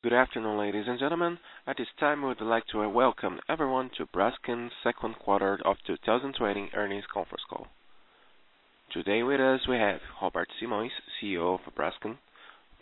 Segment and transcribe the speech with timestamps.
[0.00, 1.40] Good afternoon, ladies and gentlemen.
[1.66, 6.70] At this time, we would like to welcome everyone to Braskem's second quarter of 2020
[6.74, 7.66] earnings conference call.
[8.92, 12.18] Today with us, we have Roberto Simões, CEO of Braskem,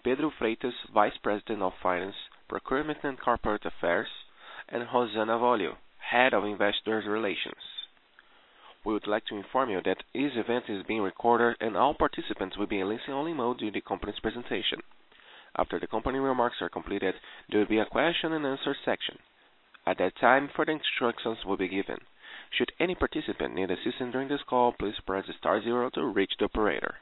[0.05, 2.17] Pedro Freitas, Vice President of Finance,
[2.51, 4.09] Procurement, and Corporate Affairs,
[4.69, 5.77] and Rosana Avolio,
[6.11, 7.65] Head of Investor Relations.
[8.85, 12.59] We would like to inform you that this event is being recorded, and all participants
[12.59, 14.83] will be in listen-only mode during the company's presentation.
[15.59, 17.15] After the company remarks are completed,
[17.49, 19.19] there will be a question and answer section.
[19.87, 22.01] At that time, further instructions will be given.
[22.51, 26.45] Should any participant need assistance during this call, please press star zero to reach the
[26.45, 26.97] operator.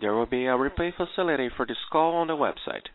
[0.00, 2.86] There will be a replay facility for this call on the website.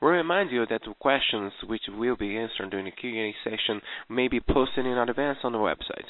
[0.00, 4.28] We remind you that the questions which will be answered during the Q&A session may
[4.28, 6.06] be posted in advance on the website.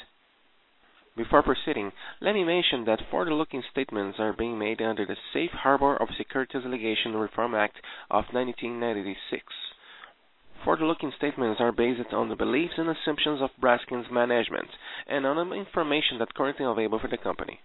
[1.15, 5.95] Before proceeding, let me mention that forward-looking statements are being made under the Safe Harbor
[5.95, 7.77] of Securities Litigation Reform Act
[8.09, 9.43] of 1996.
[10.63, 14.69] Forward-looking statements are based on the beliefs and assumptions of Braskem's management
[15.07, 17.59] and on the information that's currently available for the company.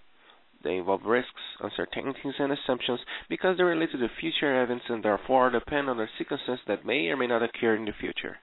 [0.64, 5.50] They involve risks, uncertainties, and assumptions because they relate to the future events and therefore
[5.50, 8.38] depend on the circumstances that may or may not occur in the future.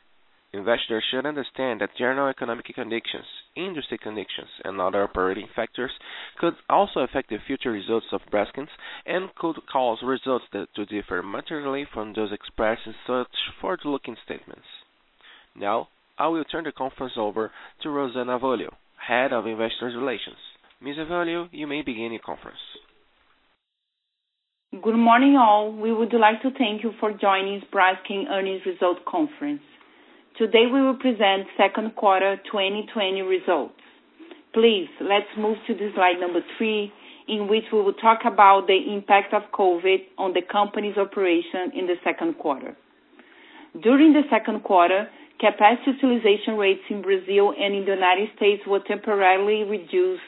[0.56, 3.26] Investors should understand that general economic conditions,
[3.58, 5.92] industry conditions, and other operating factors
[6.40, 8.66] could also affect the future results of Braskem
[9.06, 13.28] and could cause results that to differ materially from those expressed in such
[13.60, 14.66] forward-looking statements.
[15.58, 17.52] Now, I will turn the conference over
[17.84, 20.38] to Rosana Avolio, Head of Investor Relations.
[20.82, 20.96] Ms.
[21.00, 22.60] Avolio, you may begin your conference.
[24.72, 25.74] Good morning, all.
[25.74, 29.62] We would like to thank you for joining Braskem earnings result conference.
[30.38, 33.80] Today, we will present second quarter 2020 results.
[34.54, 36.92] Please, let's move to the slide number three,
[37.30, 41.88] in which we will talk about the impact of COVID on the company's operation in
[41.88, 42.76] the second quarter.
[43.82, 45.08] During the second quarter,
[45.40, 50.28] capacity utilization rates in Brazil and in the United States were temporarily reduced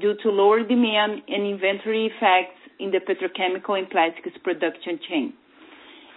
[0.00, 5.32] due to lower demand and inventory effects in the petrochemical and plastics production chain.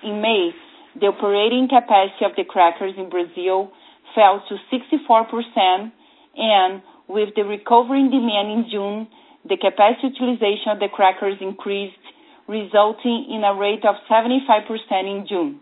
[0.03, 0.51] In May,
[0.95, 3.71] the operating capacity of the crackers in Brazil
[4.15, 5.91] fell to 64%,
[6.35, 9.07] and with the recovering demand in June,
[9.47, 11.99] the capacity utilization of the crackers increased,
[12.47, 14.65] resulting in a rate of 75%
[15.05, 15.59] in June.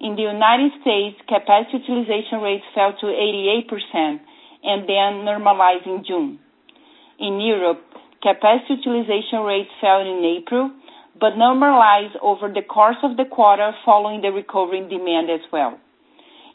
[0.00, 4.18] In the United States, capacity utilization rates fell to 88%
[4.64, 6.38] and then normalized in June.
[7.18, 7.82] In Europe,
[8.22, 10.70] capacity utilization rates fell in April,
[11.18, 15.78] but normalized over the course of the quarter following the recovering demand as well.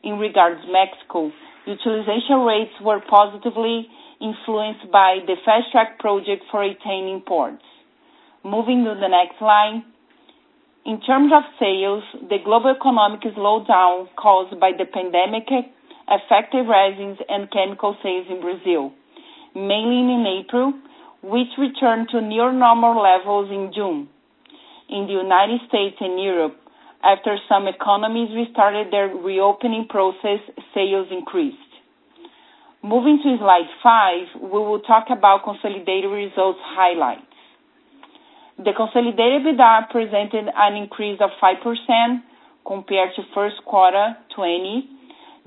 [0.03, 1.31] In regards Mexico,
[1.66, 3.88] utilization rates were positively
[4.22, 7.63] influenced by the Fast Track project for ethane imports.
[8.44, 9.84] Moving to the next line.
[10.85, 15.44] In terms of sales, the global economic slowdown caused by the pandemic
[16.07, 18.94] affected resins and chemical sales in Brazil,
[19.53, 20.73] mainly in April,
[21.22, 24.07] which returned to near normal levels in June.
[24.89, 26.55] In the United States and Europe,
[27.03, 30.39] after some economies restarted their reopening process,
[30.73, 31.57] sales increased.
[32.83, 37.23] Moving to slide five, we will talk about consolidated results highlights.
[38.57, 42.21] The consolidated EBITDA presented an increase of 5%
[42.65, 44.89] compared to first quarter 2020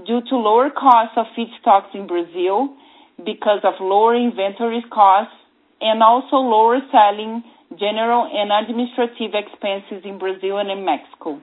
[0.06, 2.76] due to lower costs of feedstocks in Brazil
[3.24, 5.34] because of lower inventory costs
[5.80, 7.42] and also lower selling,
[7.78, 11.40] general, and administrative expenses in Brazil and in Mexico.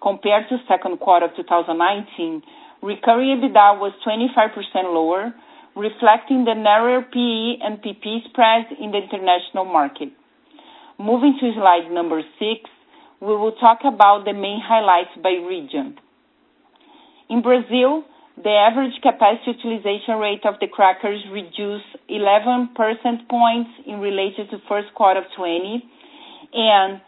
[0.00, 2.42] Compared to second quarter of 2019,
[2.82, 4.54] recurring EBITDA was 25%
[4.94, 5.34] lower,
[5.74, 10.10] reflecting the narrower PE and PP spreads in the international market.
[10.98, 12.70] Moving to slide number six,
[13.20, 15.98] we will talk about the main highlights by region.
[17.28, 18.04] In Brazil,
[18.44, 24.58] the average capacity utilization rate of the crackers reduced 11 percentage points in relation to
[24.68, 25.82] first quarter 2020
[26.54, 27.00] and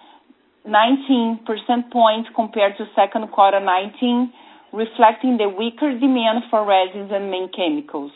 [0.66, 4.32] 19 percentage points compared to second quarter 2019,
[4.74, 8.12] reflecting the weaker demand for resins and main chemicals.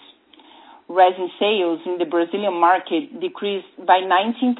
[0.89, 4.59] Resin sales in the Brazilian market decreased by 19%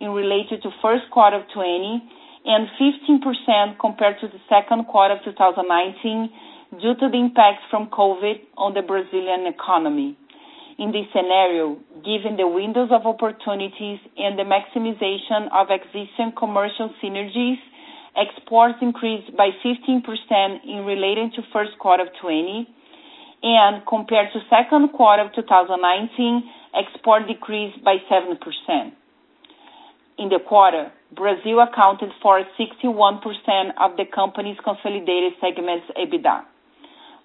[0.00, 2.14] in relation to first quarter 2020
[2.46, 6.30] and 15% compared to the second quarter of 2019
[6.74, 10.16] due to the impact from COVID on the Brazilian economy.
[10.78, 17.56] In this scenario, given the windows of opportunities and the maximization of existing commercial synergies,
[18.16, 20.04] exports increased by 15%
[20.64, 22.68] in relation to first quarter of 2020,
[23.42, 26.42] and compared to second quarter of 2019,
[26.74, 28.36] export decreased by 7%.
[30.18, 33.22] In the quarter, Brazil accounted for 61%
[33.78, 36.55] of the company's consolidated segment's EBITDA.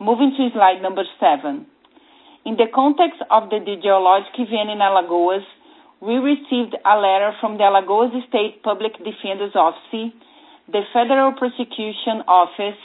[0.02, 1.68] Moving to slide number seven.
[2.44, 5.46] In the context of the geologic event in Alagoas,
[6.02, 10.10] we received a letter from the Alagoas State Public Defender's Office,
[10.66, 12.82] the Federal Prosecution Office,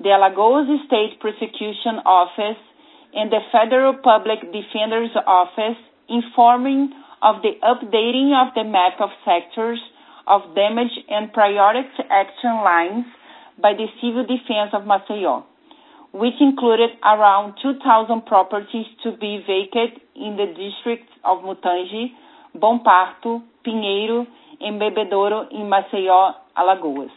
[0.00, 2.56] the Alagoas State Prosecution Office,
[3.12, 5.76] and the Federal Public Defender's Office
[6.08, 6.88] informing
[7.20, 9.84] of the updating of the map of sectors
[10.26, 13.04] of damage and priority action lines
[13.60, 15.44] by the Civil Defense of Maceió
[16.14, 22.14] which included around 2,000 properties to be vacated in the districts of Mutange,
[22.54, 24.24] Bom Parto, Pinheiro,
[24.60, 27.10] and Bebedouro in Maceió, Alagoas.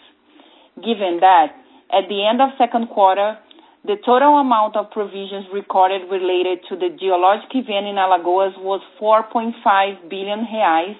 [0.83, 1.53] Given that,
[1.93, 3.37] at the end of second quarter,
[3.85, 10.09] the total amount of provisions recorded related to the geologic event in Alagoas was 4.5
[10.09, 10.97] billion reais,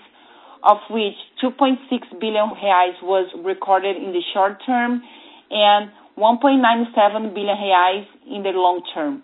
[0.61, 1.81] of which 2.6
[2.19, 5.01] billion reais was recorded in the short term
[5.49, 9.22] and 1.97 billion reais in the long term.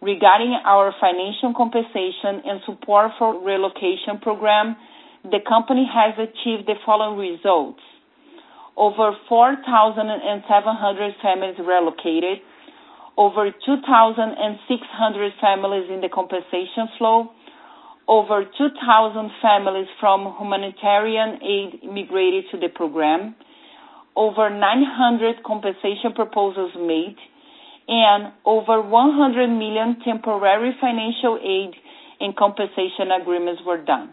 [0.00, 4.76] Regarding our financial compensation and support for relocation program,
[5.24, 7.82] the company has achieved the following results.
[8.76, 12.38] Over 4,700 families relocated,
[13.18, 17.32] over 2,600 families in the compensation flow,
[18.06, 23.34] over 2,000 families from humanitarian aid migrated to the program,
[24.18, 27.14] over 900 compensation proposals made,
[27.86, 31.70] and over 100 million temporary financial aid
[32.20, 34.10] and compensation agreements were done.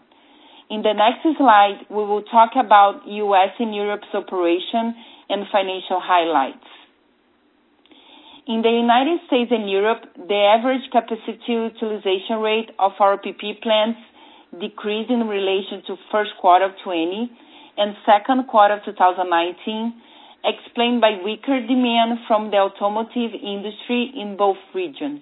[0.69, 3.49] In the next slide, we will talk about U.S.
[3.59, 4.93] and Europe's operation
[5.29, 6.69] and financial highlights.
[8.47, 13.97] In the United States and Europe, the average capacity utilization rate of our PP plants
[14.61, 17.44] decreased in relation to first quarter of 2020
[17.77, 19.93] and second quarter of 2019,
[20.45, 25.21] explained by weaker demand from the automotive industry in both regions.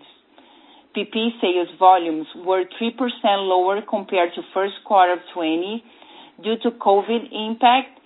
[0.96, 2.92] PP sales volumes were 3%
[3.26, 5.84] lower compared to first quarter of 2020
[6.44, 8.00] due to COVID impact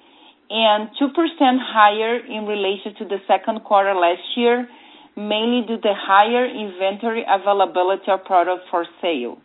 [0.50, 1.12] and 2%
[1.60, 4.70] higher in relation to the second quarter last year,
[5.18, 9.38] mainly due to higher inventory availability of product for sale.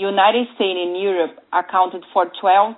[0.00, 2.74] United States and Europe accounted for 12%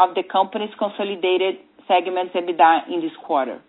[0.00, 3.60] of the company's consolidated segment's EBITDA in this quarter.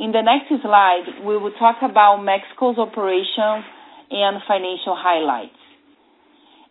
[0.00, 3.68] In the next slide, we will talk about Mexico's operations
[4.10, 5.60] and financial highlights.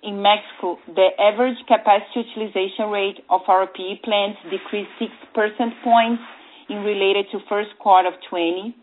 [0.01, 6.23] In Mexico, the average capacity utilization rate of our PE plants decreased 6 percentage points
[6.69, 8.73] in related to first quarter of 2020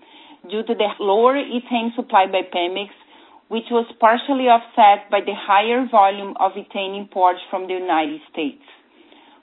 [0.51, 2.93] due to the lower ethane supply by Pemex
[3.49, 8.63] which was partially offset by the higher volume of ethane imports from the United States.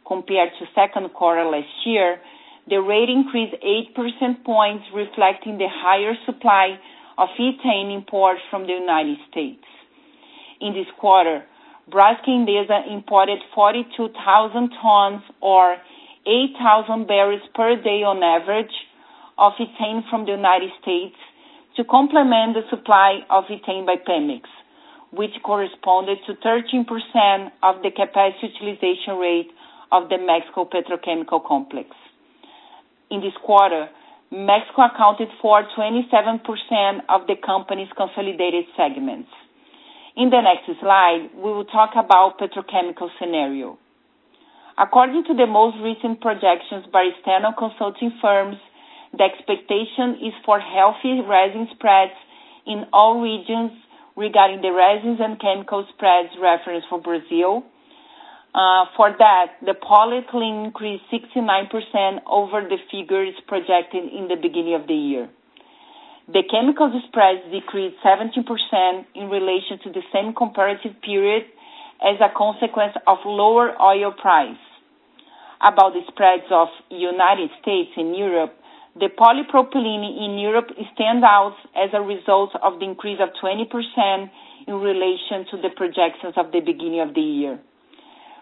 [0.07, 2.19] Compared to second quarter last year,
[2.67, 6.77] the rate increased 8 percentage points, reflecting the higher supply
[7.17, 9.63] of ethane imports from the United States.
[10.59, 11.43] In this quarter,
[11.89, 15.77] Braskem Idesa imported 42,000 tons or
[16.25, 18.73] 8,000 barrels per day on average
[19.37, 21.17] of ethane from the United States
[21.75, 24.43] to complement the supply of ethane by Pemex,
[25.11, 29.51] which corresponded to 13% of the capacity utilization rate
[29.91, 31.89] of the Mexico Petrochemical Complex.
[33.09, 33.89] In this quarter,
[34.31, 36.39] Mexico accounted for 27%
[37.09, 39.29] of the company's consolidated segments.
[40.15, 43.77] In the next slide, we will talk about petrochemical scenario.
[44.77, 48.55] According to the most recent projections by external consulting firms,
[49.13, 52.15] the expectation is for healthy resin spreads
[52.65, 53.71] in all regions
[54.15, 57.63] regarding the resins and chemical spreads reference for Brazil.
[58.53, 64.87] Uh, for that, the polyethylene increased 69% over the figures projected in the beginning of
[64.87, 65.29] the year.
[66.27, 68.43] The chemical spreads decreased 17%
[69.15, 71.43] in relation to the same comparative period
[72.03, 74.59] as a consequence of lower oil price.
[75.61, 78.53] About the spreads of United States and Europe,
[78.95, 84.29] the polypropylene in Europe stands out as a result of the increase of 20%
[84.67, 87.59] in relation to the projections of the beginning of the year.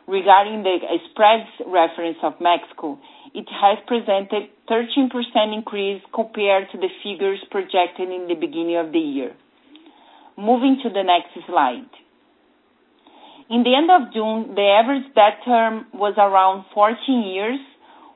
[0.08, 0.78] Regarding the
[1.12, 2.98] spreads reference of Mexico,
[3.36, 5.14] it has presented 13%
[5.54, 9.36] increase compared to the figures projected in the beginning of the year.
[10.36, 11.90] Moving to the next slide.
[13.50, 17.60] In the end of June, the average debt term was around 14 years,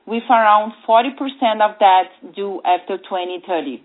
[0.06, 1.10] with around 40%
[1.60, 3.82] of that due after 2030.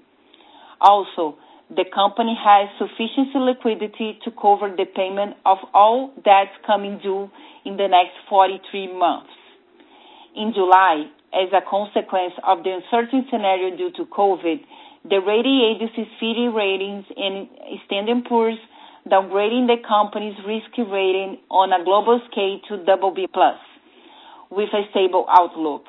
[0.81, 1.37] Also,
[1.69, 7.29] the company has sufficient liquidity to cover the payment of all debts coming due
[7.65, 9.29] in the next 43 months.
[10.35, 14.59] In July, as a consequence of the uncertain scenario due to COVID,
[15.09, 17.47] the rating agencies Fitch Ratings and
[17.85, 18.57] Standard & Poor's
[19.07, 23.27] downgrading the company's risk rating on a global scale to BB+,
[24.49, 25.85] with a stable outlook.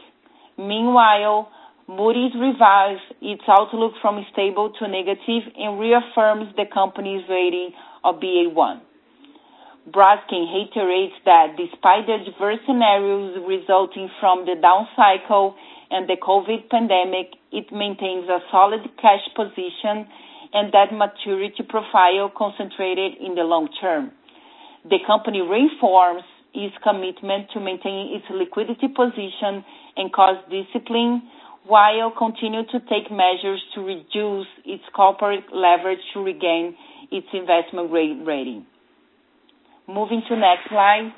[0.61, 1.49] Meanwhile,
[1.89, 7.73] Moody's revised its outlook from stable to negative and reaffirms the company's rating
[8.05, 8.81] of Ba1.
[9.89, 15.57] Braskem reiterates that despite the adverse scenarios resulting from the down cycle
[15.91, 20.07] and the COVID pandemic, it maintains a solid cash position
[20.53, 24.13] and debt maturity profile concentrated in the long term.
[24.85, 29.65] The company reinforces its commitment to maintaining its liquidity position
[29.97, 31.23] and cost discipline,
[31.67, 36.75] while continuing to take measures to reduce its corporate leverage to regain
[37.13, 38.67] its investment grade rating.
[39.87, 41.13] Moving to next slide.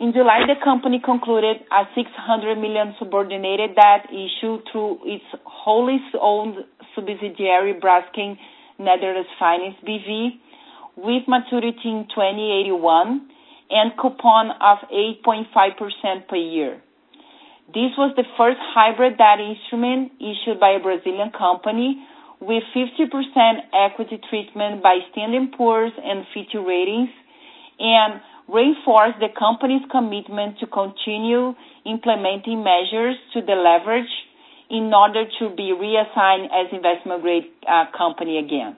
[0.00, 6.56] In July, the company concluded a 600 million subordinated debt issue through its wholly owned
[6.94, 8.36] subsidiary, Braskem
[8.78, 10.40] Netherlands Finance B.V.,
[10.96, 13.28] with maturity in 2081
[13.72, 16.82] and coupon of 8.5% per year.
[17.72, 22.04] This was the first hybrid debt instrument issued by a Brazilian company
[22.38, 23.08] with 50%
[23.72, 27.08] equity treatment by Standard & Poor's and Fitch Ratings,
[27.78, 31.54] and reinforced the company's commitment to continue
[31.86, 34.10] implementing measures to deleverage
[34.68, 38.76] in order to be reassigned as investment grade uh, company again.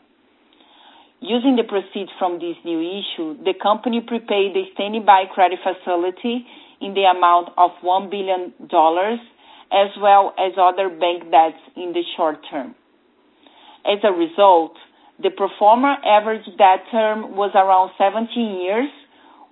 [1.24, 6.44] Using the proceeds from this new issue, the company prepaid the standby credit facility
[6.82, 8.52] in the amount of $1 billion,
[9.72, 12.74] as well as other bank debts in the short term.
[13.88, 14.76] As a result,
[15.22, 18.92] the pro forma average debt term was around 17 years,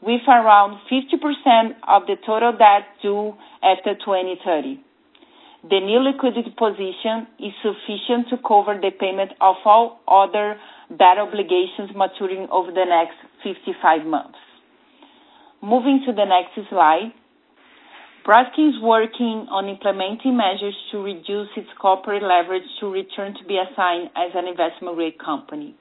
[0.02, 3.32] with around 50% of the total debt due
[3.64, 4.76] after 2030.
[5.70, 10.58] The new liquidity position is sufficient to cover the payment of all other
[10.98, 14.38] debt obligations maturing over the next 55 months.
[15.62, 17.12] Moving to the next slide.
[18.26, 23.58] Braskem is working on implementing measures to reduce its corporate leverage to return to be
[23.58, 25.74] assigned as an investment grade company.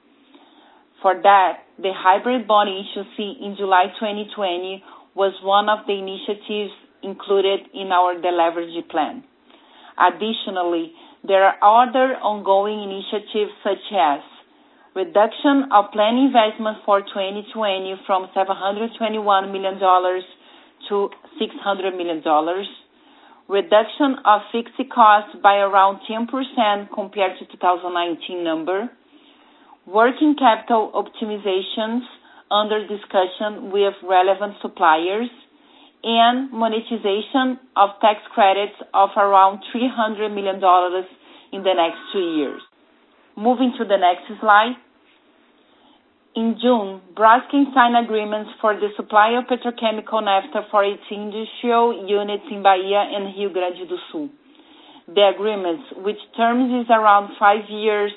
[1.02, 4.82] For that, the hybrid bond issue in July 2020
[5.14, 9.22] was one of the initiatives included in our deleveraging plan.
[9.98, 10.94] Additionally,
[11.26, 14.20] there are other ongoing initiatives such as
[14.94, 19.78] reduction of planned investment for 2020 from $721 million
[20.88, 21.08] to
[21.40, 22.20] $600 million,
[23.48, 28.90] reduction of fixed costs by around 10% compared to 2019 number,
[29.86, 32.02] working capital optimizations
[32.50, 35.28] under discussion with relevant suppliers,
[36.04, 40.56] and monetization of tax credits of around $300 million
[41.52, 42.60] in the next two years.
[43.36, 44.76] Moving to the next slide.
[46.36, 52.44] In June, Braskem signed agreements for the supply of petrochemical naphtha for its industrial units
[52.50, 54.28] in Bahia and Rio Grande do Sul.
[55.08, 58.12] The agreements, which terms is around five years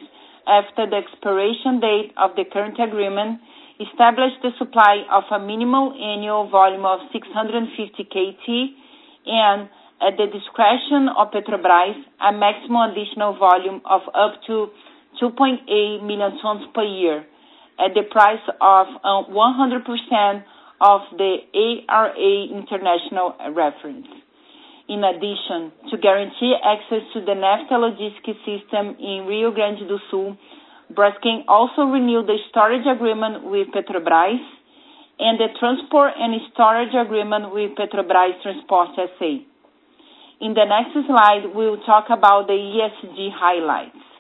[0.48, 3.40] after the expiration date of the current agreement,
[3.80, 8.48] established the supply of a minimal annual volume of 650 KT,
[9.28, 9.68] and
[10.04, 14.68] at the discretion of Petrobras, a maximum additional volume of up to
[15.22, 17.26] 2.8 million tons per year
[17.80, 20.44] at the price of uh, 100%
[20.82, 24.08] of the ARA International reference.
[24.88, 30.38] In addition, to guarantee access to the naphtha logistics system in Rio Grande do Sul,
[30.94, 34.38] Braskem also renewed the storage agreement with Petrobras
[35.18, 39.42] and the transport and storage agreement with Petrobras Transport S.A.
[40.42, 44.15] In the next slide, we will talk about the ESG highlights.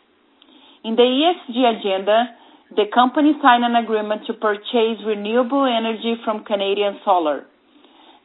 [0.85, 2.29] In the ESG agenda,
[2.69, 7.41] the company signed an agreement to purchase renewable energy from Canadian Solar.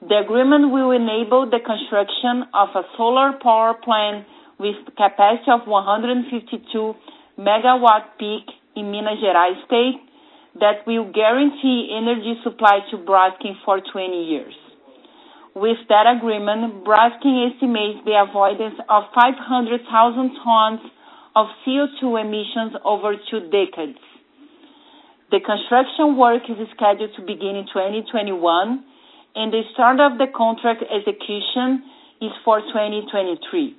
[0.07, 4.27] The agreement will enable the construction of a solar power plant
[4.59, 6.61] with capacity of 152
[7.41, 8.45] megawatt peak
[8.77, 9.97] in Minas Gerais state
[10.61, 14.53] that will guarantee energy supply to Braskem for 20 years.
[15.57, 20.81] With that agreement, Braskem estimates the avoidance of 500,000 tons
[21.37, 23.99] of CO2 emissions over two decades.
[25.31, 28.85] The construction work is scheduled to begin in 2021,
[29.37, 31.87] and the start of the contract execution
[32.21, 33.77] is for 2023.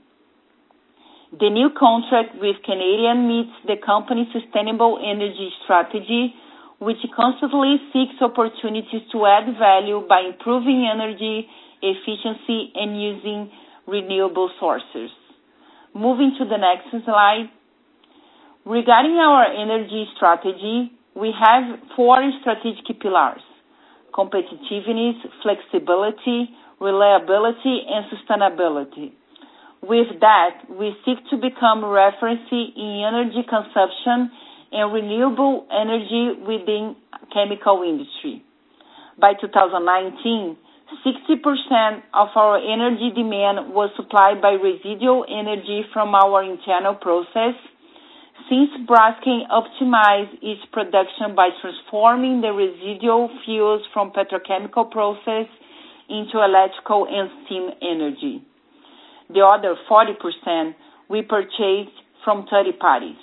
[1.40, 6.36] The new contract with Canadian meets the company's sustainable energy strategy,
[6.80, 11.48] which constantly seeks opportunities to add value by improving energy
[11.82, 13.52] efficiency and using
[13.88, 15.12] renewable sources.
[15.94, 17.50] Moving to the next slide.
[18.66, 23.42] Regarding our energy strategy, we have four strategic pillars:
[24.14, 29.12] competitiveness, flexibility, reliability, and sustainability.
[29.82, 34.32] With that, we seek to become reference in energy consumption
[34.72, 36.96] and renewable energy within
[37.34, 38.44] chemical industry.
[39.20, 40.56] By 2019,
[41.00, 47.56] 60% of our energy demand was supplied by residual energy from our internal process.
[48.50, 55.48] Since Braskem optimized its production by transforming the residual fuels from petrochemical process
[56.10, 58.44] into electrical and steam energy.
[59.34, 60.76] The other 40%
[61.10, 61.96] we purchased
[62.26, 63.20] from third parties.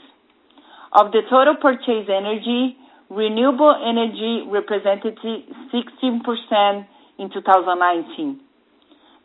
[0.92, 2.76] Of the total purchased energy,
[3.10, 6.87] renewable energy represented 16%
[7.18, 8.40] in 2019.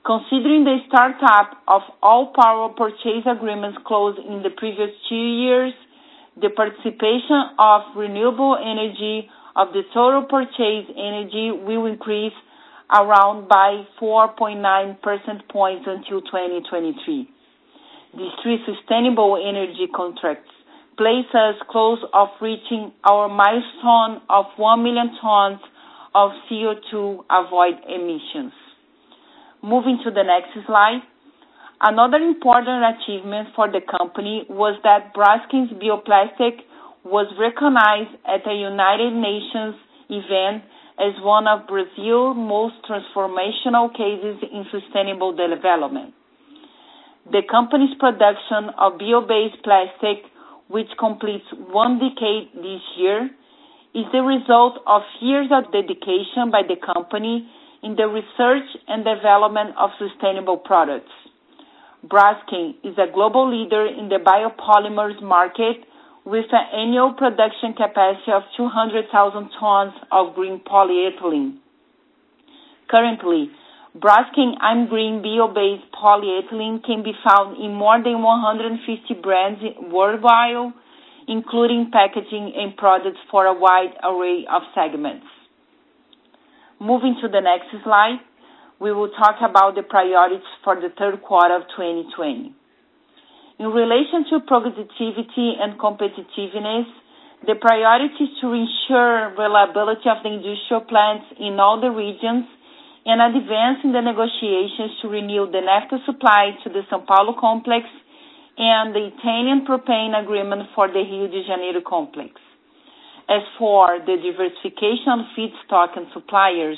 [0.05, 5.71] Considering the startup of all power purchase agreements closed in the previous two years,
[6.35, 12.33] the participation of renewable energy of the total purchased energy will increase
[12.91, 14.59] around by 4.9
[15.01, 17.29] percentage points until 2023.
[18.17, 20.51] These three sustainable energy contracts
[20.97, 25.59] place us close of reaching our milestone of 1 million tons
[26.15, 28.53] of CO2 avoid emissions.
[29.61, 31.01] Moving to the next slide.
[31.81, 36.63] Another important achievement for the company was that Braskem's bioplastic
[37.03, 39.75] was recognized at the United Nations
[40.09, 40.63] event
[40.99, 46.13] as one of Brazil's most transformational cases in sustainable development.
[47.31, 50.29] The company's production of bio-based plastic,
[50.67, 53.29] which completes one decade this year,
[53.93, 57.47] is the result of years of dedication by the company
[57.83, 61.11] in the research and development of sustainable products.
[62.05, 65.85] Braskem is a global leader in the biopolymers market
[66.25, 71.57] with an annual production capacity of 200,000 tons of green polyethylene.
[72.89, 73.51] Currently,
[73.97, 80.73] Braskem I'm green bio-based polyethylene can be found in more than 150 brands worldwide,
[81.27, 85.25] including packaging and products for a wide array of segments.
[86.79, 88.19] Moving to the next slide,
[88.79, 92.53] we will talk about the priorities for the third quarter of 2020.
[93.59, 96.89] In relation to productivity and competitiveness,
[97.45, 102.45] the priority is to ensure reliability of the industrial plants in all the regions
[103.05, 107.85] and advance in the negotiations to renew the naphtha supply to the São Paulo complex
[108.57, 112.33] and the Italian propane agreement for the Rio de Janeiro complex.
[113.29, 116.77] As for the diversification of feedstock and suppliers,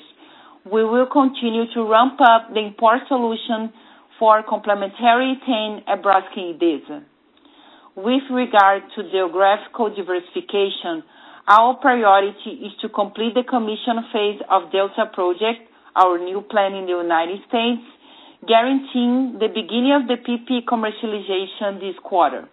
[0.64, 3.74] we will continue to ramp up the import solution
[4.20, 7.04] for complementary ethane at Braskem.
[7.96, 11.04] With regard to geographical diversification,
[11.48, 16.86] our priority is to complete the commission phase of Delta project, our new plant in
[16.86, 17.82] the United States,
[18.48, 22.48] guaranteeing the beginning of the PP commercialization this quarter.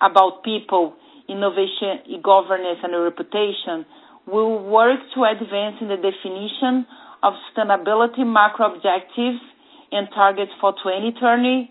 [0.00, 0.94] About people,
[1.28, 3.86] innovation, e-governance, and reputation,
[4.26, 6.86] we will work to advance in the definition
[7.22, 9.38] of sustainability macro objectives
[9.92, 11.70] and targets for 2030,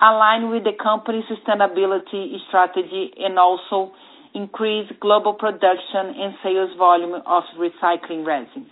[0.00, 3.92] align with the company's sustainability strategy, and also
[4.34, 8.70] increase global production and sales volume of recycling resins.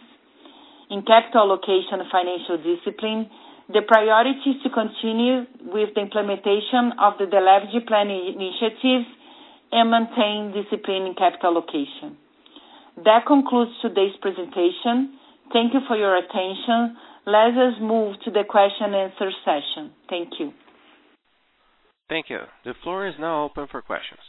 [0.91, 3.29] In capital allocation and financial discipline,
[3.69, 9.09] the priority is to continue with the implementation of the deleveraging plan initiatives
[9.73, 12.17] and maintain discipline in capital allocation.
[13.05, 15.19] That concludes today's presentation.
[15.53, 16.97] Thank you for your attention.
[17.27, 19.93] Let us move to the question and answer session.
[20.09, 20.53] Thank you.
[22.09, 22.41] Thank you.
[22.65, 24.25] The floor is now open for questions.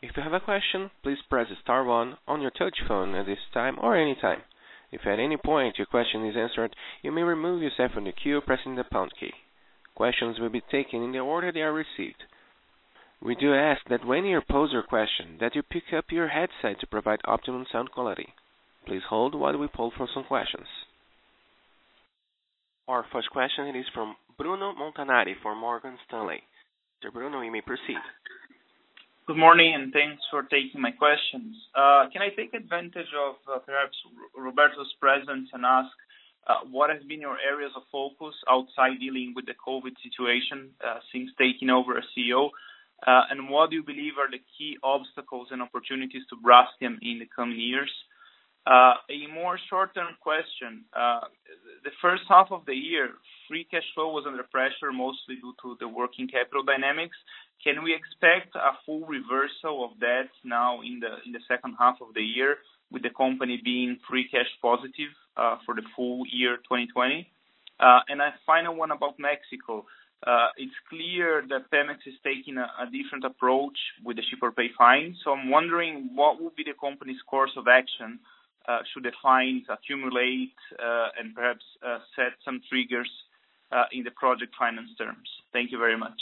[0.00, 3.38] If you have a question, please press star one on your touch phone at this
[3.52, 4.40] time or any time.
[4.90, 8.40] If at any point your question is answered, you may remove yourself from the queue
[8.40, 9.32] pressing the pound key.
[9.94, 12.22] Questions will be taken in the order they are received.
[13.20, 16.78] We do ask that when you pose your question, that you pick up your headset
[16.80, 18.32] to provide optimum sound quality.
[18.86, 20.66] Please hold while we poll for some questions.
[22.86, 26.42] Our first question is from Bruno Montanari for Morgan Stanley.
[27.04, 27.12] Mr.
[27.12, 28.00] Bruno, you may proceed.
[29.28, 31.54] Good morning, and thanks for taking my questions.
[31.76, 33.92] Uh, can I take advantage of uh, perhaps
[34.34, 35.92] Roberto's presence and ask
[36.46, 40.70] uh, what has been your areas of focus outside dealing with the COVID situation
[41.12, 42.48] since taking over as CEO?
[43.06, 47.18] Uh and what do you believe are the key obstacles and opportunities to Braskem in
[47.20, 47.92] the coming years?
[48.68, 50.84] Uh, a more short-term question.
[50.92, 51.20] Uh,
[51.84, 53.16] the first half of the year,
[53.48, 57.16] free cash flow was under pressure, mostly due to the working capital dynamics.
[57.64, 62.20] Can we expect a full reversal of that now in the second half of the
[62.20, 62.56] year
[62.92, 67.26] with the company being free cash positive uh, for the full year 2020?
[67.80, 68.00] A
[68.44, 69.86] final one about Mexico.
[70.58, 75.16] It's clear that Pemex is taking a different approach with the ship-or-pay fine.
[75.24, 78.20] So I'm wondering what will be the company's course of action
[78.68, 83.10] Uh, should the fines accumulate uh, and perhaps uh, set some triggers
[83.92, 85.28] in the project finance terms.
[85.52, 86.20] Thank you very much.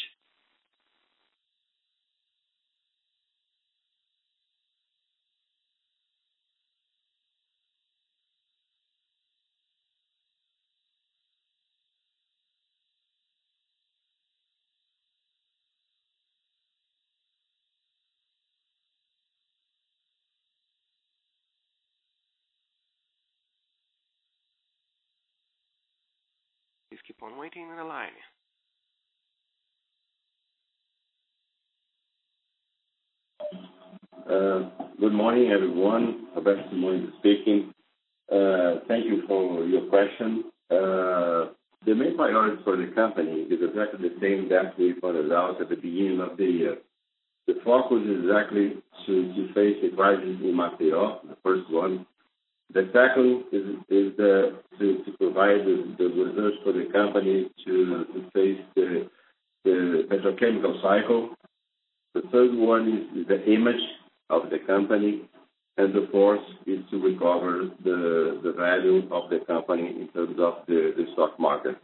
[26.97, 28.09] Please keep on waiting on the line.
[34.25, 36.29] Uh, good morning, everyone.
[36.35, 37.75] Roberto Simões speaking.
[38.33, 40.45] Uh, thank you for your question.
[40.71, 41.53] Uh,
[41.85, 45.69] the main priority for the company is exactly the same that we pointed out at
[45.69, 46.77] the beginning of the year.
[47.47, 52.07] The focus is exactly to face the crisis in Maceió, the first one.
[52.73, 59.09] The second is the, to provide the the reserves for the company to face the
[59.65, 61.31] the petrochemical cycle.
[62.15, 63.83] The third one is the image
[64.31, 65.29] of the company,
[65.77, 70.67] and the fourth is to recover the the value of the company in terms of
[70.67, 71.77] the the stock market.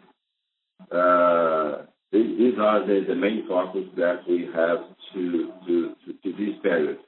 [0.91, 4.81] Uh, these are the main focus that we have
[5.15, 6.99] to, to, to, to this period.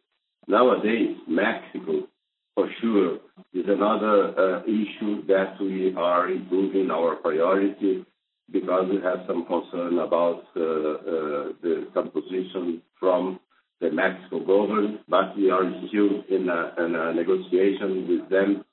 [0.49, 2.07] Nowadays, Mexico,
[2.55, 3.19] for sure,
[3.53, 8.05] is another uh, issue that we are improving our priority
[8.53, 13.41] because we have some concern about uh, uh, the composition from
[13.81, 18.65] the Mexico government, but we are still in a negotiation with them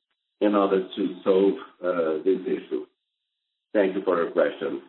[0.42, 1.54] in order to solve
[2.24, 2.86] this issue.
[3.74, 4.82] Thank you for your question.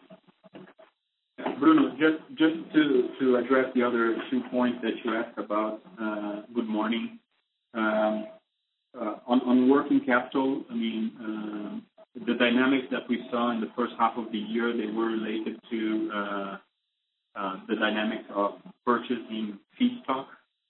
[1.58, 5.80] Bruno, just to address the other two points that you asked about.
[6.54, 7.18] Good morning.
[7.74, 8.26] Um,
[9.40, 14.12] On working capital, I mean, uh, the dynamics that we saw in the first half
[14.18, 16.56] of the year, they were related to uh,
[17.34, 20.26] uh, the dynamics of purchasing feedstock.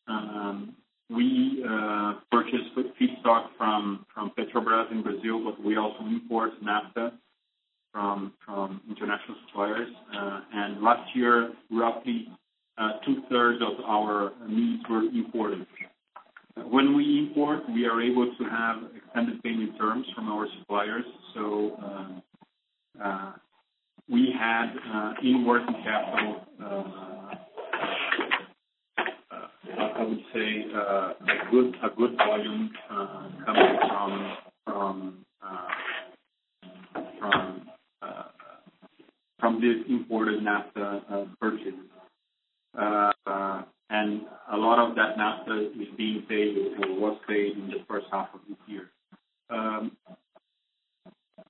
[0.06, 0.76] Um,
[1.10, 1.64] we
[2.30, 2.60] purchase
[3.00, 7.14] feedstock from from Petrobras in Brazil, but we also import naphtha
[7.92, 9.88] from from international suppliers.
[10.16, 12.28] Uh and last year, roughly
[13.04, 15.66] two-thirds of our needs were imported.
[16.56, 21.04] When we import, we are able to have extended payment terms from our suppliers.
[21.34, 22.20] So uh,
[23.02, 23.32] uh,
[24.08, 26.42] we had, uh, in working capital,
[29.78, 31.14] I would say, a
[31.96, 32.70] good volume
[33.46, 33.78] coming
[39.40, 41.02] from this imported naphtha
[43.92, 44.28] purchase.
[44.52, 48.28] A lot of that naphtha is being paid or was paid in the first half
[48.34, 48.90] of this year.
[49.50, 49.96] Um,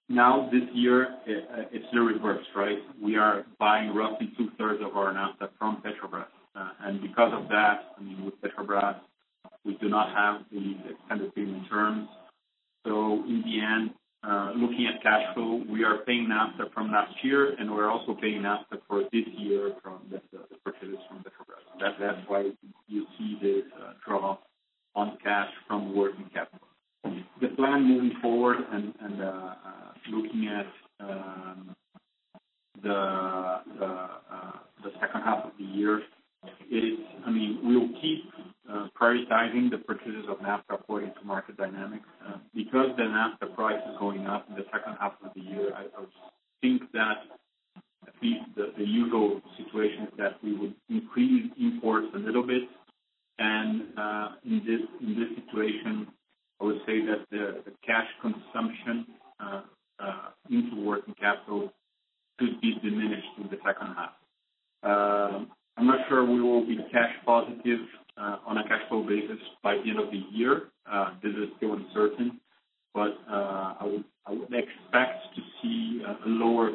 [0.08, 2.78] now this year, eh, eh, it's the reverse, right?
[3.02, 6.26] We are buying roughly two-thirds of our naphtha from Petrobras.
[6.54, 8.96] Uh, and because of that, I mean, with Petrobras,
[9.64, 12.08] we do not have the extended payment terms.
[12.86, 13.90] So in the end,
[14.24, 18.14] Uh, looking at cash flow, we are paying naphtha from last year, and we're also
[18.20, 20.20] paying naphtha for this year from the
[20.64, 21.96] purchases from Petrobras.
[21.98, 22.50] That's why
[22.86, 24.38] you see this uh, draw
[24.94, 26.68] on cash from working capital.
[27.40, 29.54] The plan moving forward and uh,
[30.12, 30.66] looking at
[31.04, 31.74] um,
[32.80, 33.58] the
[35.00, 35.98] second half of the year
[36.70, 38.22] is, I mean, we'll keep
[38.70, 42.06] prioritizing the purchases of naphtha according to market dynamics.
[42.26, 45.74] Uh, Because the naphtha price is going up in the second half of the year,
[45.74, 46.08] I would
[46.60, 47.18] think that
[48.06, 52.62] at least the usual situation is that we would increase imports a little bit.
[53.38, 56.06] And uh, in this in this situation,
[56.60, 59.06] I would say that the cash consumption
[60.50, 61.72] into working capital
[62.38, 64.12] could be diminished in the second half.
[65.76, 67.80] I'm not sure we will be cash positive
[68.18, 70.64] Uh, on a cash flow basis by the end of the year.
[70.90, 72.38] Uh, this is still uncertain,
[72.92, 73.86] but uh, I
[74.28, 76.72] would expect to see a lower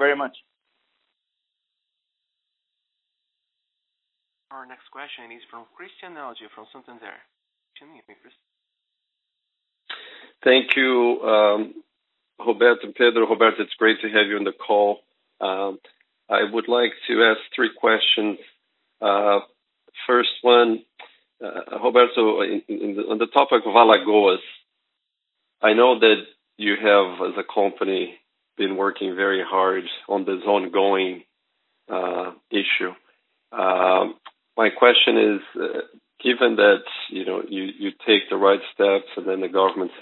[0.00, 0.36] very much.
[4.50, 7.14] Our next question is from Christian Audi from Santander.
[7.76, 8.16] Christian, you may.
[10.42, 11.74] Thank you, um,
[12.44, 13.28] Roberto and Pedro.
[13.28, 15.00] Roberto, it's great to have you on the call.
[15.40, 15.78] Um,
[16.30, 18.38] I would like to ask three questions.
[19.02, 19.40] Uh,
[20.06, 20.82] first one,
[21.44, 24.44] uh, Roberto, on the topic of Alagoas,
[25.60, 26.22] I know that
[26.56, 28.16] you have, as a company,
[28.62, 31.12] been working very hard on this ongoing
[31.96, 32.28] uh,
[32.62, 32.92] issue.
[33.62, 34.06] Um,
[34.62, 35.82] my question is, uh,
[36.26, 36.84] given that
[37.16, 39.92] you know you, you take the right steps and then the government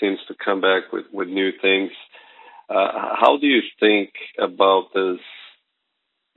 [0.00, 1.92] seems to come back with with new things,
[2.76, 4.10] uh, how do you think
[4.48, 5.20] about this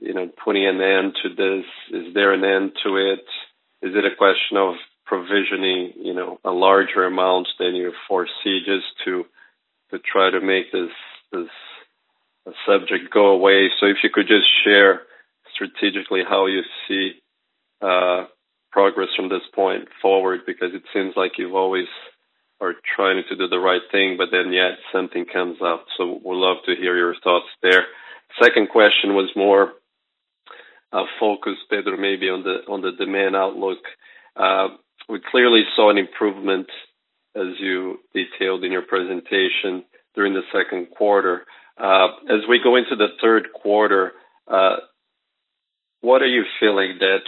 [0.00, 1.66] You know, putting an end to this?
[1.98, 3.26] Is there an end to it?
[3.86, 4.74] Is it a question of
[5.12, 9.12] provisioning you know, a larger amount than you foresee just to
[9.90, 10.94] to try to make this
[12.66, 13.68] subject go away?
[13.80, 15.02] So if you could just share
[15.54, 17.12] strategically how you see
[17.80, 18.26] uh,
[18.70, 21.86] progress from this point forward, because it seems like you've always
[22.60, 25.86] are trying to do the right thing, but then yet something comes up.
[25.96, 27.86] So we'd love to hear your thoughts there.
[28.42, 29.72] Second question was more
[31.20, 33.78] focused, Pedro, maybe on the on the demand outlook.
[34.36, 34.68] Uh,
[35.08, 36.68] We clearly saw an improvement
[37.34, 41.44] as you detailed in your presentation during the second quarter.
[41.76, 44.12] Uh, as we go into the third quarter,
[44.48, 44.76] uh,
[46.00, 47.22] what are you feeling that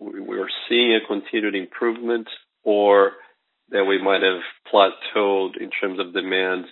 [0.00, 2.28] we're seeing a continued improvement
[2.62, 3.12] or
[3.70, 4.40] that we might have
[4.72, 6.66] plateaued in terms of demand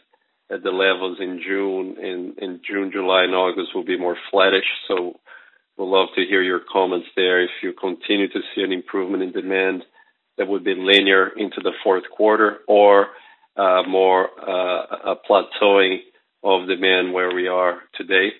[0.50, 1.96] at the levels in June,
[2.40, 4.64] and June, July, and August will be more flattish?
[4.86, 5.18] so
[5.76, 7.42] would love to hear your comments there.
[7.42, 9.84] If you continue to see an improvement in demand
[10.38, 13.08] that would be linear into the fourth quarter or
[13.86, 15.98] more uh, a plateauing
[16.42, 18.30] of demand where we are today.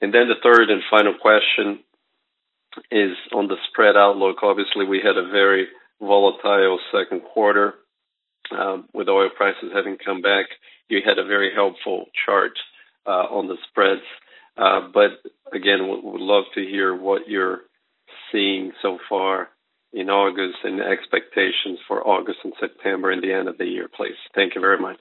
[0.00, 1.80] And then the third and final question
[2.90, 4.38] is on the spread outlook.
[4.42, 5.66] Obviously, we had a very
[6.00, 7.74] volatile second quarter
[8.92, 10.46] with oil prices having come back.
[10.88, 12.52] You had a very helpful chart
[13.06, 14.02] uh, on the spreads.
[14.56, 15.22] Uh, but
[15.52, 17.60] again, would love to hear what you're
[18.30, 19.48] seeing so far
[19.92, 24.16] in August and expectations for August and September and the end of the year, please.
[24.34, 25.00] Thank you very much.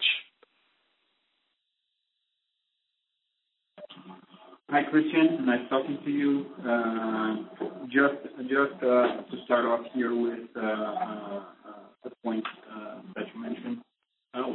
[4.69, 5.45] Hi, Christian.
[5.45, 6.45] Nice talking to you.
[6.65, 7.35] Uh,
[7.87, 11.41] just just uh, to start off here with uh,
[12.05, 12.45] the point
[13.15, 13.79] that you mentioned.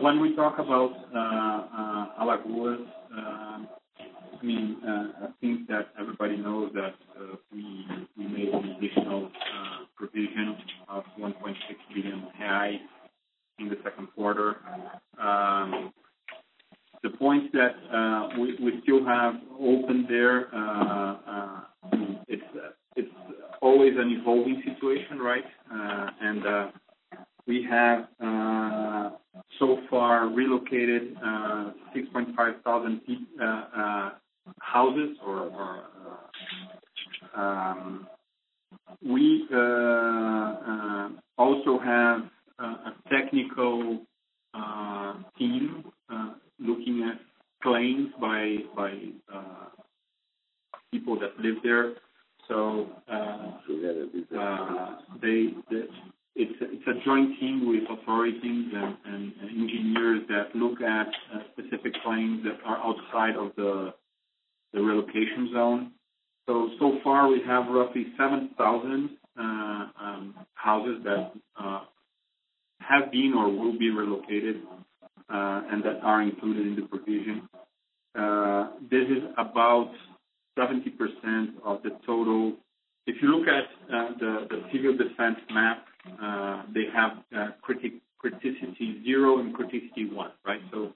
[0.01, 0.93] When we talk about
[2.19, 6.95] Alagoas, I mean uh I think that everybody knows that
[7.53, 9.31] we we made an additional
[9.97, 10.57] provision
[10.89, 11.55] of 1.6
[11.95, 12.25] billion
[13.59, 14.57] in the second quarter.
[15.19, 15.93] Um,
[17.03, 21.61] the points that uh, we still have open there, uh, uh,
[22.27, 22.43] it's
[22.97, 23.13] it's
[23.61, 25.45] always an evolving situation, right?
[25.73, 26.73] Uh, and
[27.47, 28.09] we have
[29.59, 31.17] so far relocated
[31.95, 34.13] 6,500
[34.61, 35.17] houses.
[39.03, 39.47] We
[41.39, 42.23] also have
[42.59, 44.01] a technical
[45.39, 45.85] team
[46.59, 47.21] looking at
[47.63, 48.57] claims by
[50.91, 51.95] people that live there.
[56.39, 61.09] It's a joint team with authorities and engineers that look at
[61.53, 63.93] specific claims that are outside of the
[64.75, 65.93] relocation zone.
[66.47, 71.81] So far we have roughly 7,000 um, houses that uh,
[72.81, 74.57] have been or will be relocated,
[75.29, 77.49] uh, and that are included in the provision.
[78.15, 79.93] Uh, this is about
[80.59, 82.55] 70% of the total.
[83.07, 83.65] If you look at
[84.19, 85.85] the civil defense map,
[86.75, 87.13] they have
[87.67, 90.61] criticality zero and criticality one, right?
[90.73, 90.93] So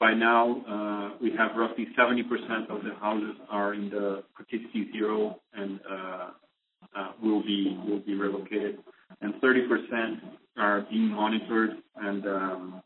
[0.00, 5.80] by now, we have roughly 70% of the houses are in the criticality zero and
[5.90, 6.30] uh,
[6.96, 8.78] uh, will be will be relocated,
[9.20, 10.20] and 30%
[10.58, 11.70] are being monitored.
[11.96, 12.82] And um,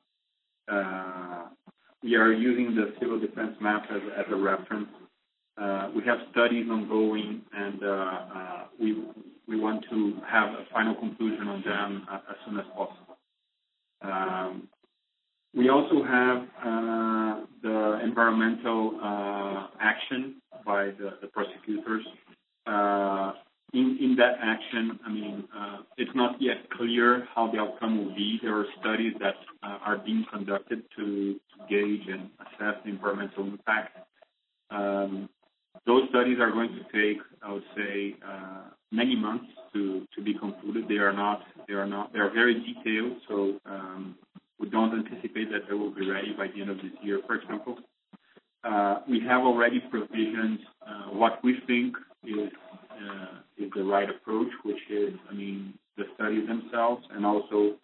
[0.70, 1.44] uh,
[2.02, 4.88] we are using the civil defense map as a reference.
[5.94, 9.04] We have studies ongoing, and uh we
[9.48, 13.18] we want to have a final conclusion on them as soon as possible.
[14.02, 14.68] Um,
[15.54, 16.46] we also have
[17.62, 18.98] the environmental
[19.80, 22.04] action by the prosecutors.
[22.66, 23.32] Uh,
[23.72, 28.38] in that action, I mean, uh, it's not yet clear how the outcome will be.
[28.42, 31.36] There are studies that uh, are being conducted to
[31.68, 33.96] gauge and assess the environmental impact.
[34.70, 35.28] Um,
[35.86, 40.86] those studies are going to take, I would say, uh, many months to be concluded.
[40.88, 44.16] They are not, they are not, they are very detailed, so um,
[44.58, 47.36] we don't anticipate that they will be ready by the end of this year, for
[47.36, 47.78] example.
[49.08, 50.60] We have already provisioned
[51.12, 52.50] what we think is
[53.58, 57.76] is the right approach, which is I mean, the studies themselves and also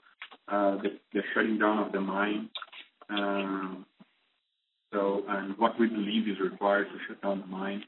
[0.49, 2.49] the shutting down of the mine.
[3.09, 3.87] Um
[4.93, 7.83] so and what we believe is required to shut down the mine.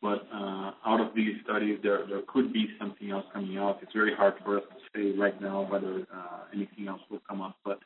[0.00, 3.78] But uh out of these studies, there there could be something else coming out.
[3.82, 6.06] It's very hard for us to say right now whether
[6.54, 7.56] anything else will come up.
[7.64, 7.78] But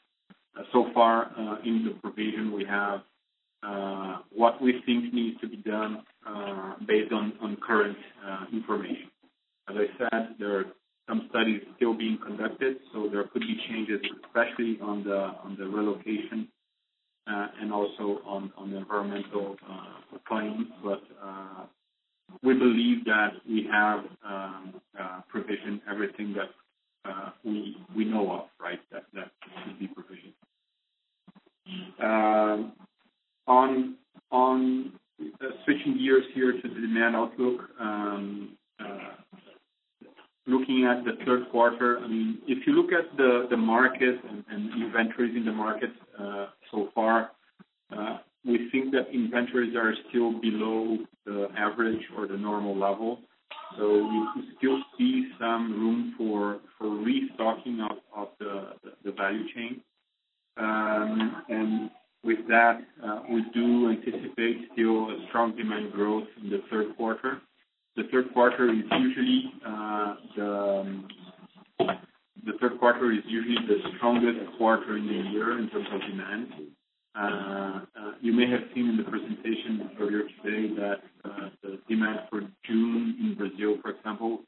[0.58, 1.30] uh so far,
[1.64, 3.00] in the provision, we have
[4.56, 9.10] what we think needs to be done uh, based on current uh, information.
[9.68, 10.64] As I said, there are
[11.08, 16.48] some studies still being conducted, so there could be changes, especially on the relocation,
[17.26, 19.56] and also on the environmental
[20.26, 20.66] claims.
[22.42, 24.04] We believe that we have
[25.28, 26.50] provisioned everything that
[27.44, 28.80] we know of, right?
[28.92, 29.04] That
[29.64, 30.32] should be provisioned.
[35.64, 37.60] Switching gears here to the demand outlook.
[40.48, 41.98] Looking at the third quarter,
[42.46, 47.30] if you look at the market and inventories in the market uh, so far,
[47.96, 53.18] uh, we think that inventories are still below the average or the normal level.
[53.76, 53.84] So
[54.36, 59.80] we still see some room for restocking of the value chain.
[60.58, 61.90] Um and
[62.26, 67.40] with that, uh, we do anticipate still a strong demand growth in the third quarter.
[67.94, 71.08] The third quarter is usually um,
[72.44, 76.48] the third quarter is usually the strongest quarter in the year in terms of demand.
[77.16, 82.20] Uh, uh, you may have seen in the presentation earlier today that uh, the demand
[82.28, 84.40] for June in Brazil, for example,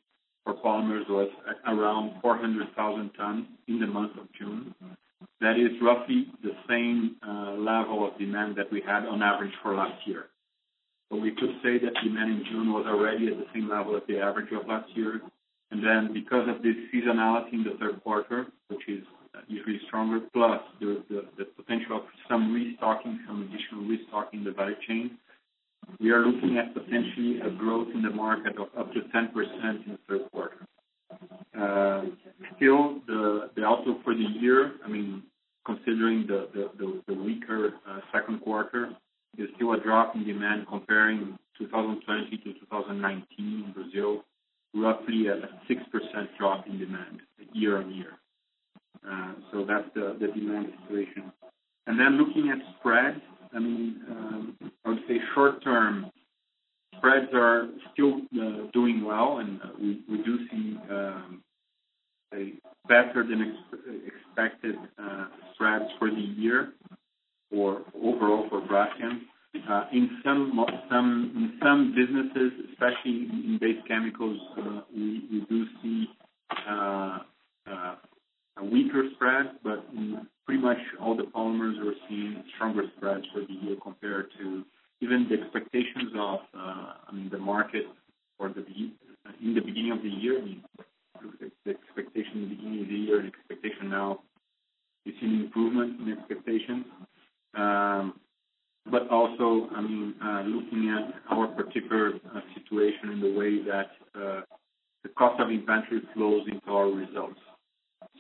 [0.45, 1.31] for polymers, was
[1.67, 4.75] around 400,000 tons in the month of June.
[5.41, 7.17] That is roughly the same
[7.59, 10.27] level of demand that we had on average for last year.
[11.11, 14.03] So we could say that demand in June was already at the same level as
[14.09, 15.23] the average of last year.
[15.71, 19.05] And then because of this seasonality in the third quarter, which is
[19.49, 21.03] usually stronger, plus the
[21.57, 25.19] potential of some restocking, some additional restocking in the value chain,
[26.01, 29.93] we are looking at potentially a growth in the market of up to 10% in
[29.93, 30.67] the third quarter.
[31.59, 32.03] Uh,
[32.57, 35.23] still, the the outlook for the year, I mean,
[35.65, 36.71] considering the
[37.07, 38.91] the weaker uh, second quarter,
[39.39, 44.25] is still a drop in demand comparing 2020 to 2019 in Brazil,
[44.75, 45.37] roughly a
[45.71, 47.21] 6% drop in demand
[47.53, 48.13] year-on-year.
[49.09, 51.33] Uh, so That's the demand situation.
[51.87, 53.21] And then Looking at spreads,
[53.55, 56.11] I mean, um, I would say short-term
[56.97, 58.21] spreads are still
[58.73, 62.53] doing well, and we do see a
[62.89, 63.57] better than
[64.07, 64.75] expected
[65.55, 66.73] spreads for the year
[67.51, 69.21] or overall for Braskem.
[69.55, 76.07] Uh, in some businesses, especially in base chemicals, uh, we do see
[76.69, 77.19] uh,
[77.67, 83.41] a weaker spread, but in pretty much all the polymers, we're seeing stronger spreads for
[83.41, 84.65] the year compared to
[85.01, 86.41] even the expectations of
[87.31, 87.87] the market
[88.41, 90.43] in the beginning of the year.
[91.65, 94.21] The expectation in the beginning of the year and expectation now,
[95.05, 96.87] we've seen improvement in expectations.
[97.55, 98.21] Um,
[98.91, 103.91] But also, I mean, uh, looking at our particular uh, situation in the way that
[104.15, 104.41] uh,
[105.03, 107.39] the cost of inventory flows into our results.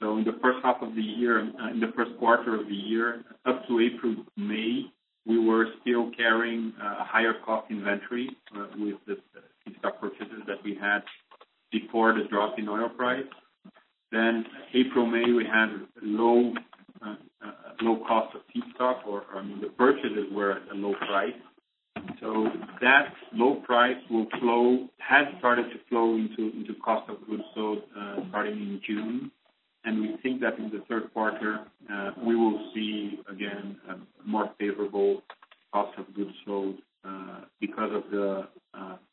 [0.00, 3.24] So in the first half of the year, in the first quarter of the year,
[3.46, 4.84] up to April, May,
[5.26, 8.30] we were still carrying a higher cost inventory
[8.76, 9.16] with the
[9.66, 11.00] feedstock purchases that we had
[11.72, 13.24] before the drop in oil price.
[14.12, 14.44] Then
[14.74, 15.68] April, May, we had
[16.02, 16.54] low
[18.08, 21.34] cost of feedstock, or I mean, the purchases were at a low price.
[22.20, 22.48] So
[22.80, 27.82] that low price will flow, has started to flow into into cost of goods sold
[27.96, 29.30] uh, starting in June.
[29.84, 31.60] And we think that in the third quarter,
[31.92, 35.22] uh, we will see, again, a more favorable
[35.72, 38.48] cost of goods sold uh, because of the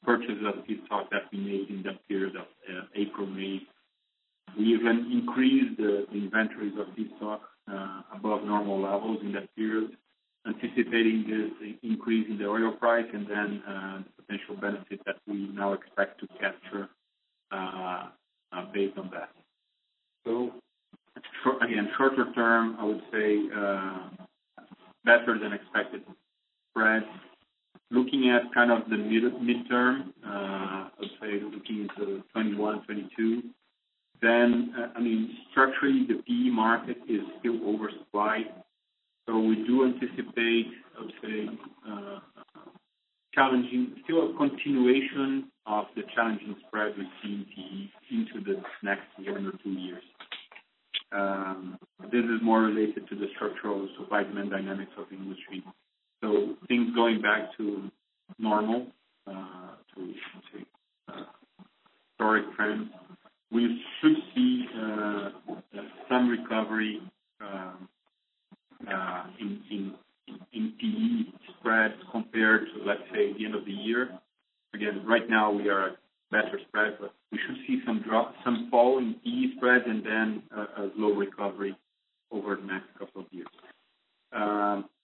[0.04, 2.46] purchases of feedstock that we made in that period of
[2.96, 3.62] April, May.
[4.58, 7.40] We even increased the inventories of feedstock
[7.72, 9.98] Uh, above normal levels in that period,
[10.46, 15.48] anticipating this increase in the oil price and then uh, the potential benefit that we
[15.48, 16.88] now expect to capture
[17.52, 18.06] uh,
[18.72, 19.30] based on that.
[20.24, 20.52] So
[21.60, 23.48] again, shorter term, I would say
[25.04, 26.04] better than expected
[26.70, 27.02] spread.
[27.90, 30.14] Looking at kind of the mid- midterm,
[31.00, 33.42] let's say looking into 2021, 2022,
[34.26, 35.00] Uh,
[35.52, 38.46] structurally, the PE market is still oversupplied.
[39.28, 40.68] So we do anticipate,
[40.98, 41.50] I would say,
[41.90, 42.20] uh,
[43.34, 49.08] challenging, still a continuation of the challenging spread we see in PE into the next
[49.18, 50.04] one or two years.
[51.12, 51.78] Um,
[52.12, 55.64] this is more related to the structural supply-demand dynamics of the industry.
[56.22, 57.90] So things going back to
[58.40, 58.88] normal,
[59.28, 60.14] uh, to
[60.54, 60.66] say,
[62.18, 62.90] historic trends.
[63.56, 65.30] We should see uh,
[66.10, 67.00] some recovery
[67.42, 67.72] uh,
[68.92, 74.10] uh, in PE spreads compared to, let's say, the end of the year.
[74.74, 75.98] Again, right now we are at
[76.32, 80.44] better spreads, but we should see some drop some fall in PE spreads and then
[80.52, 81.78] a slow recovery
[82.32, 83.48] over the next couple of years.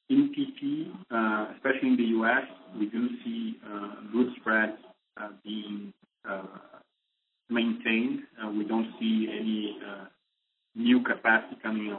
[0.09, 0.91] In PP,
[1.55, 2.43] especially in the U.S.,
[2.77, 3.55] we do see
[4.11, 4.77] good spreads
[5.45, 5.93] being
[7.49, 8.21] maintained.
[8.57, 9.77] We don't see any
[10.75, 11.91] new capacity coming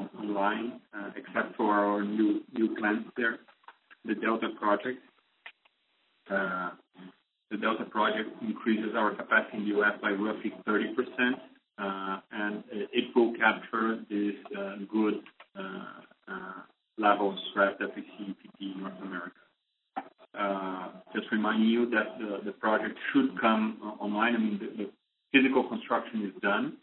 [0.52, 3.38] online uh, except for our new new plants there,
[4.04, 4.98] the Delta project.
[6.30, 6.70] Uh,
[7.50, 9.92] the Delta project increases our capacity in the U.S.
[10.00, 10.86] by roughly 30%,
[11.78, 14.34] uh, and it will capture this
[14.90, 15.20] good
[16.98, 19.32] level of spread that we see in PP North America.
[21.14, 24.58] Just reminding you that the project should come online.
[24.78, 24.88] The
[25.32, 26.78] physical construction is done,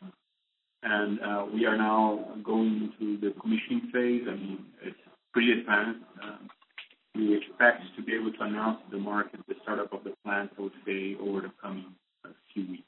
[0.84, 1.20] and
[1.54, 4.24] we are now going into the commissioning phase.
[4.84, 4.98] It's
[5.34, 6.02] pretty advanced.
[7.16, 10.52] We expect to be able to announce to the market the startup of the plant,
[10.58, 11.86] I would say, over the coming
[12.54, 12.84] few weeks.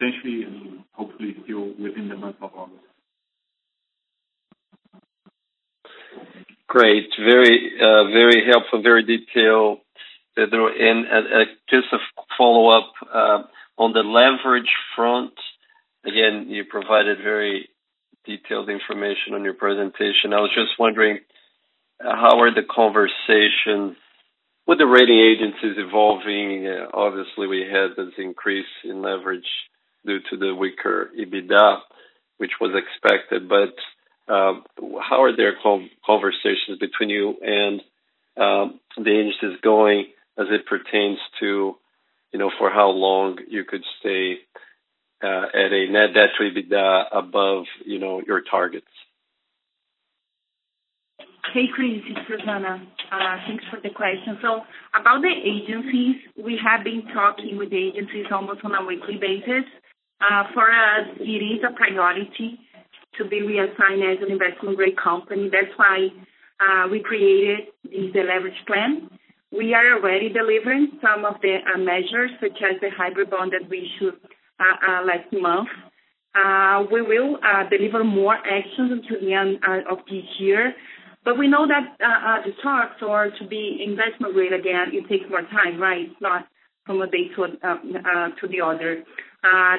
[0.00, 0.44] Essentially,
[0.92, 2.84] hopefully still within the month of August.
[6.68, 7.08] Great.
[8.48, 9.78] Helpful, very detailed,
[10.38, 10.68] uh, Pedro.
[10.68, 11.98] Uh, uh, just a
[12.38, 12.92] follow-up
[13.76, 15.34] on the leverage front.
[16.06, 17.68] Again, you provided very
[18.24, 20.32] detailed information on your presentation.
[20.32, 21.18] I was just wondering,
[22.00, 23.96] how are the conversations
[24.66, 26.66] with the rating agencies evolving?
[26.94, 29.48] Obviously, we had this increase in leverage
[30.06, 31.80] due to the weaker EBITDA,
[32.38, 33.46] which was expected.
[33.46, 33.74] But
[34.26, 35.54] how are their
[36.06, 37.82] conversations between you and
[38.38, 40.06] Um, the agency is going
[40.38, 41.76] as it pertains to,
[42.32, 44.36] you know, for how long you could stay
[45.22, 48.86] uh, at a net debt to EBITDA above, you know, your targets.
[51.52, 52.86] Hey, Chris, it's Rosana.
[53.10, 54.38] Uh, thanks for the question.
[54.42, 54.60] So
[54.94, 59.64] about the agencies, we have been talking with the agencies almost on a weekly basis.
[60.20, 62.60] Uh, for us, it is a priority
[63.16, 65.48] to be reassigned as an investment-grade company.
[65.50, 66.08] That's why
[66.60, 69.08] Uh, we created this leverage plan.
[69.56, 73.68] We are already delivering some of the uh, measures, such as the hybrid bond that
[73.70, 74.14] we issued
[74.60, 75.68] uh, last month.
[76.90, 77.38] We will
[77.70, 79.58] deliver more actions until the end
[79.90, 80.74] of this year.
[81.24, 81.96] But we know that
[82.44, 86.06] the talks or to be investment grade again, it takes more time, right?
[86.10, 86.46] It's not
[86.84, 87.46] from a day to
[88.40, 89.04] to the other.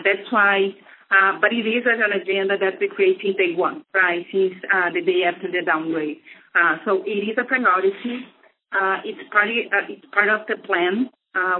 [0.03, 0.75] That's why.
[1.09, 4.25] Uh, it is an agenda that we created day one, right?
[4.31, 6.17] Since uh, the day after the downgrade.
[6.53, 8.29] Uh, so it is a priority.
[8.71, 11.09] Uh, it's part uh, it's part of the plan.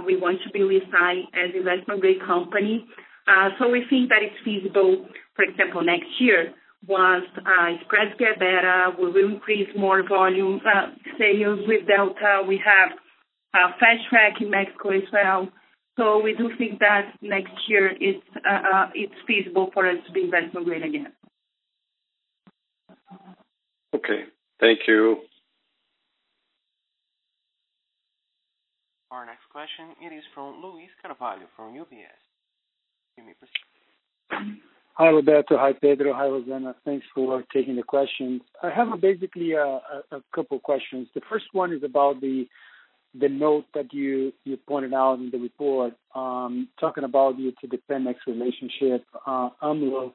[0.06, 2.86] We want to be reassigned as investment-grade company.
[3.58, 6.52] So we think that it's feasible, for example, next year,
[6.86, 7.24] once
[7.84, 10.60] spreads get better, we will increase more volume
[11.18, 12.42] sales with Delta.
[12.46, 12.90] We have
[13.52, 15.48] Fast Track in Mexico as well.
[15.98, 20.12] So we do think that next year it's uh, uh, it's feasible for us to
[20.12, 21.12] be investment grade again.
[23.94, 24.24] Okay.
[24.60, 25.18] Thank you.
[29.10, 32.20] Our next question, it is from Luiz Carvalho from UBS.
[33.18, 34.60] You may proceed.
[34.94, 35.56] Hi, Roberto.
[35.56, 36.12] Hi, Pedro.
[36.12, 36.74] Hi, Rosana.
[36.84, 38.42] Thanks for taking the questions.
[38.62, 39.78] I have basically uh,
[40.12, 41.08] a couple of questions.
[41.14, 42.46] The first one is about the
[43.28, 47.78] note that you you pointed out in the report, um, talking about you to the
[47.78, 49.04] to Pemex relationship.
[49.26, 50.12] AMLO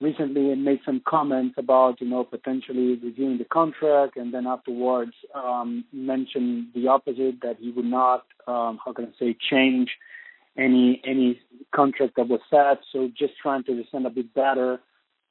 [0.00, 5.12] recently and made some comments about, you know, potentially reviewing the contract, and then afterwards,
[5.34, 9.90] um, mentioned the opposite, that he would not, um, how can I say, change
[10.58, 11.40] any any
[11.74, 12.80] contract that was set.
[12.92, 14.80] So just trying to understand a bit better,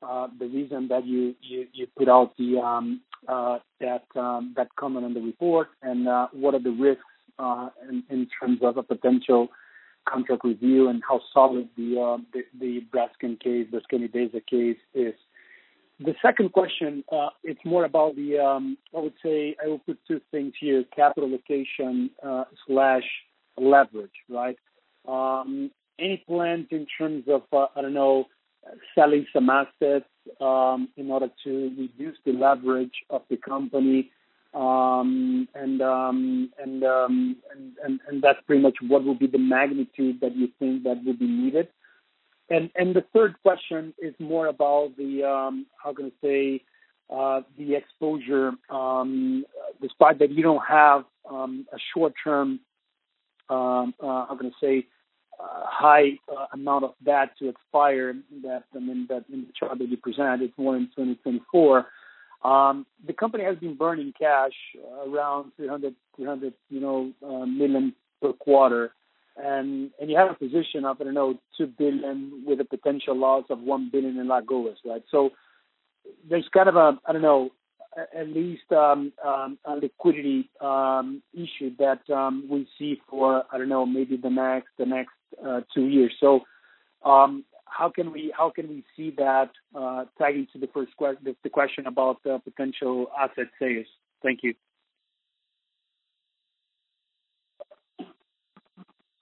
[0.02, 5.06] the reason that you you, you put out the um, uh, that um, that comment
[5.06, 7.04] on the report and uh, what are the risks
[7.90, 9.50] in in, terms of a potential
[10.08, 15.14] contract review and how solid the the the Braskem case, the Idesa case is.
[16.00, 17.04] The second question,
[17.44, 21.30] it's more about the, um, I would say I will put two things here, capital
[21.30, 22.10] allocation
[22.66, 23.04] slash
[23.56, 24.58] leverage, right?
[26.00, 28.26] Any plans in terms of, I don't know,
[28.96, 30.06] selling some assets,
[30.40, 34.12] um, in order to reduce the leverage of the company?
[34.54, 37.36] Um, and, um, and, and,
[37.84, 41.14] and, and, that's pretty much what will be the magnitude that you think that will
[41.14, 41.70] be needed.
[42.50, 45.22] And, and the third question is more about the,
[45.82, 46.64] how can I say,
[47.10, 48.52] uh, the exposure,
[49.82, 52.60] despite that you don't have a short-term,
[53.48, 54.86] how can I say,
[55.40, 58.14] high uh, amount of debt to expire
[58.44, 61.88] that, I mean, that in the chart that you present, it's more in 2024.
[62.44, 64.54] Um, the company has been burning cash
[65.06, 65.94] around $300
[67.24, 68.94] uh, million per quarter.
[69.38, 73.16] And and you have a position of, I don't know, 2 billion with a potential
[73.16, 75.04] loss of 1 billion in Alagoas, right?
[75.10, 75.30] So
[76.30, 77.52] there's kind of a, I don't know,
[77.98, 80.50] at least, um, um, a liquidity
[81.34, 82.02] issue that
[82.50, 85.12] we see for, I don't know, maybe the next the next
[85.46, 86.14] Uh, two years.
[86.20, 86.42] So
[87.04, 91.36] um, how can we how can we see that uh, tagging to the first question
[91.44, 93.88] the question about potential asset sales?
[94.22, 94.54] Thank you.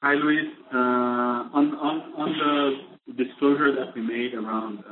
[0.02, 0.48] Hi, Luiz.
[0.74, 2.30] Uh, on on on
[3.08, 4.84] the disclosure that we made around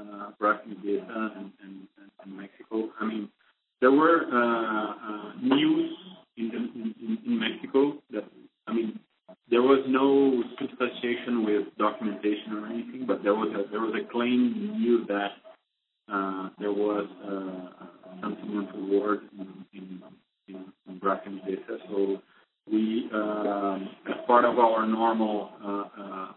[0.41, 3.29] Idesa and Mexico, I mean,
[3.81, 4.25] there were
[5.41, 5.91] news
[6.37, 8.25] in in Mexico that,
[8.67, 8.99] I mean,
[9.49, 14.11] there was no substantiation with documentation or anything, but there was a there was a
[14.11, 15.31] claim news that
[16.11, 17.85] uh, there was uh,
[18.21, 19.19] something untoward
[19.73, 20.01] in
[20.99, 21.39] Braskem
[21.89, 22.21] So
[22.71, 26.27] We, as part of our normal uh,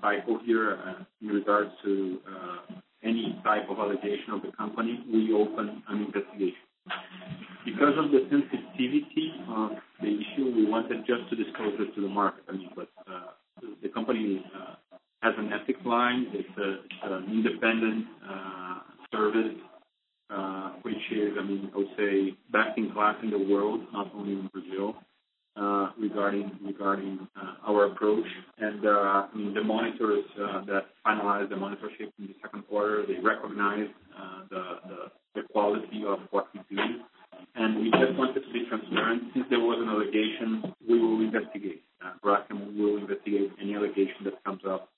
[0.00, 0.78] cycle here
[1.20, 2.20] in regards to
[3.02, 6.62] any type of allegation of the company, we open an investigation.
[7.64, 9.70] Because of the sensitivity of
[10.00, 12.44] the issue, we wanted just to disclose it to the market.
[12.48, 13.32] I mean, but uh,
[13.82, 14.74] the company uh,
[15.22, 16.26] has an ethics line.
[16.32, 18.78] It's an independent uh,
[19.12, 19.56] service,
[20.82, 24.32] which is, I mean, I would say best in class in the world, not only
[24.32, 24.96] in Brazil,
[25.98, 27.26] regarding regarding
[27.66, 28.26] our approach.
[28.58, 33.88] and I mean, the monitors that finalized the monitorship in the second quarter, they recognize
[34.50, 36.82] the quality of what we do.
[37.54, 39.22] And we just wanted to be transparent.
[39.32, 41.82] Since there was an allegation, we will investigate.
[42.04, 44.90] Uh, Braskem will investigate any allegation that comes up.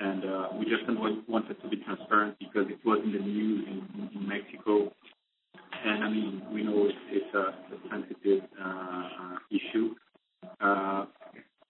[0.00, 0.82] And uh, we just
[1.28, 4.92] wanted to be transparent because it was in the news in Mexico.
[5.84, 7.54] And I mean, we know it's a
[7.90, 9.94] sensitive uh, issue.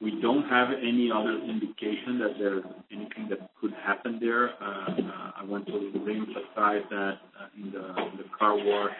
[0.01, 4.51] We don't have any other indication that there's anything that could happen there.
[4.61, 7.19] I want to reemphasize that
[7.57, 8.93] in the car wash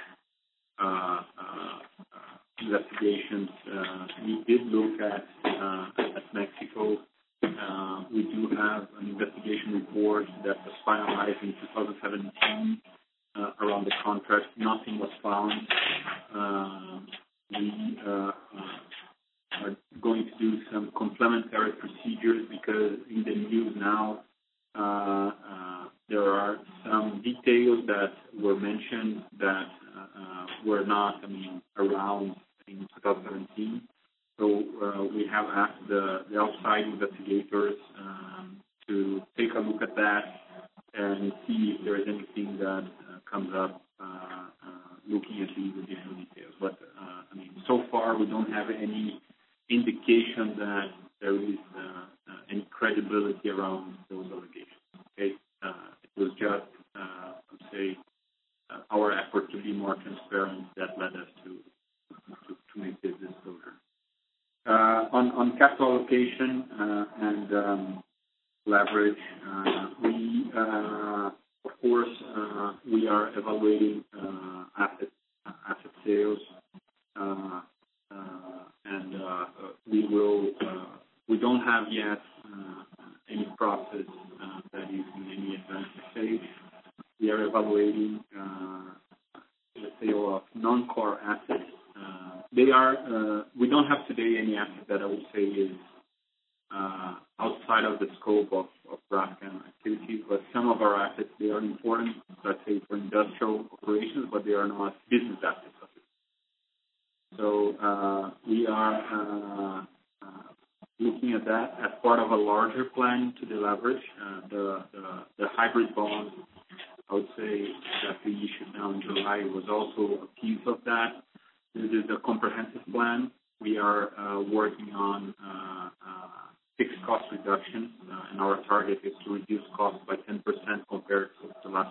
[2.75, 6.97] investigations, uh, we did look at uh, at Mexico.
[7.43, 12.81] Uh, we do have an investigation report that was finalized in 2017
[13.61, 14.47] around the contract.
[14.57, 15.64] Nothing was found.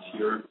[0.04, 0.42] Last year.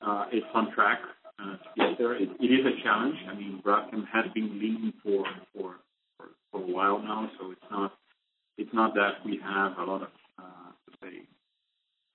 [0.00, 0.98] Uh, it's on track
[1.38, 2.14] uh, to get there.
[2.16, 3.16] It is a challenge.
[3.28, 5.24] I mean, Braskem has been leaning for
[5.54, 5.76] for
[6.50, 7.92] for a while now, so it's not
[8.56, 11.22] it's not that we have a lot of, uh, let's say,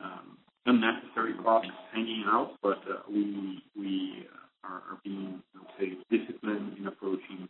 [0.02, 2.80] um, unnecessary costs hanging out, but
[3.10, 4.26] we we
[4.64, 5.42] are being,
[5.78, 7.50] say, disciplined in approaching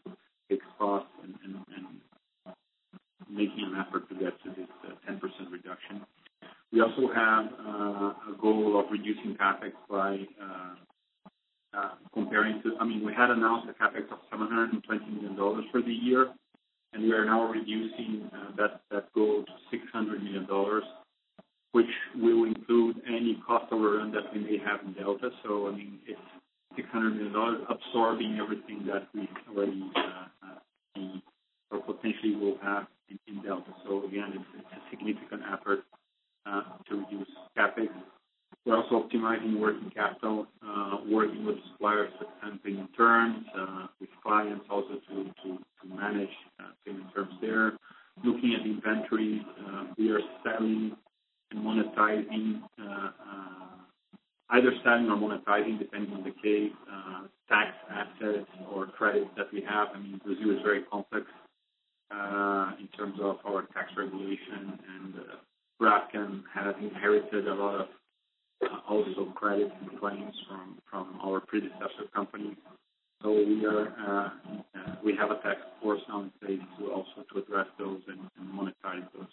[0.50, 1.36] fixed costs and
[3.30, 4.68] making an effort to get to this
[5.10, 5.20] 10%
[5.52, 6.02] reduction.
[6.74, 10.76] We also have a goal of reducing CapEx by uh,
[11.76, 15.36] uh, comparing to, I mean, we had announced a CapEx of $720 million
[15.72, 16.28] for the year,
[16.94, 20.48] and we are now reducing uh, that that goal to $600 million,
[21.72, 25.32] which will include any cost overrun that we may have in Delta.
[25.44, 26.22] So I mean, it's
[26.78, 29.84] $600 million absorbing everything that we already
[30.96, 31.24] see
[31.72, 33.74] or potentially will have in Delta.
[33.88, 35.80] So again, it's a significant effort
[36.46, 37.90] to reduce CapEx.
[38.66, 39.08] We're also
[39.60, 42.12] working capital, uh, working with suppliers
[42.64, 45.58] payment terms, uh, with clients also to
[45.88, 46.30] manage
[46.86, 47.74] payment terms there.
[48.24, 49.42] Looking at inventories,
[49.98, 50.96] we are selling
[51.52, 52.62] and monetizing,
[54.50, 56.72] either selling or monetizing, depending on the case,
[57.50, 59.90] tax assets or credits that we have.
[59.94, 61.26] I mean, Brazil is very complex
[62.80, 65.14] in terms of our tax regulation, and
[65.82, 67.88] Braskem has inherited a lot of
[68.88, 70.34] also credits and claims
[70.92, 72.56] from our predecessor companies.
[73.22, 79.28] So we have a task force on place to also address those and monetize those.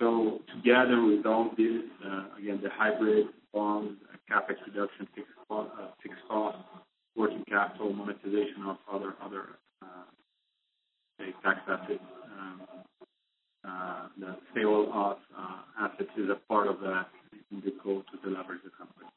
[0.00, 1.82] So together with all this,
[2.38, 3.96] again, the hybrid bond,
[4.30, 5.30] CapEx reduction, fixed
[6.28, 6.58] cost,
[7.16, 9.14] working capital, monetization of other
[11.42, 12.04] tax assets,
[14.18, 15.18] the sale of
[15.80, 17.08] assets is a part of that
[17.50, 19.08] in the goal to deleverage the company.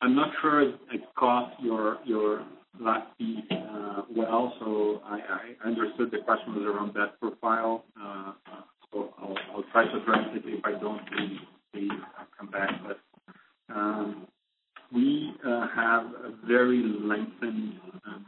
[0.00, 2.44] I'm not sure I caught your
[2.80, 3.44] last piece
[4.14, 7.84] well, so I understood the question was around that profile.
[8.92, 10.44] So I'll try to address it.
[10.44, 11.00] If I don't,
[11.72, 11.90] please
[12.38, 12.70] come back.
[12.86, 12.98] But
[14.92, 16.06] we have
[16.46, 17.80] very lengthened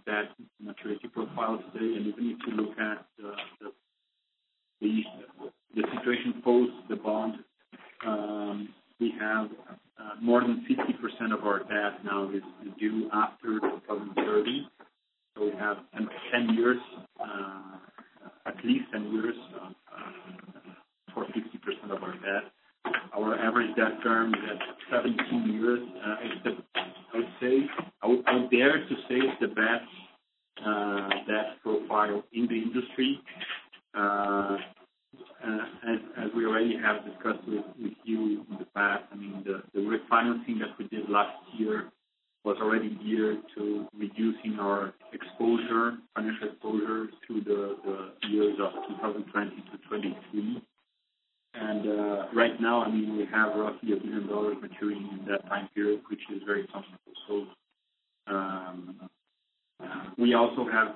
[0.07, 0.31] debt
[0.63, 1.99] maturity profile today.
[1.99, 3.07] Even if you look at
[4.81, 7.35] the situation post the bond,
[8.55, 8.69] Um,
[9.01, 9.49] we have
[9.99, 12.43] uh, more than 50% of our debt now is
[12.79, 14.69] due after 2030.
[15.37, 15.79] So We have
[16.33, 16.79] ten years,
[17.21, 17.79] uh,
[18.47, 19.71] at least 10 years, uh,
[21.13, 22.53] for 50% of our debt.
[23.17, 25.81] Our average debt term is at 17 years.
[26.05, 27.67] I would say,
[28.03, 29.91] I dare to say it's the best
[31.27, 33.21] debt profile in the industry.
[36.17, 39.05] As we already have discussed with you in the past,
[39.45, 39.63] the
[40.15, 41.91] refinancing that we did last year
[42.45, 49.79] was already geared to reducing our exposure, financial exposure through the years of 2020 to
[49.89, 50.63] 2023.
[51.55, 56.01] Uh, right now, I mean, we have roughly $1 billion maturing in that time period,
[56.11, 57.13] which is very comfortable.
[57.29, 57.47] So
[58.27, 59.09] um,
[59.83, 59.87] uh,
[60.19, 60.89] we also have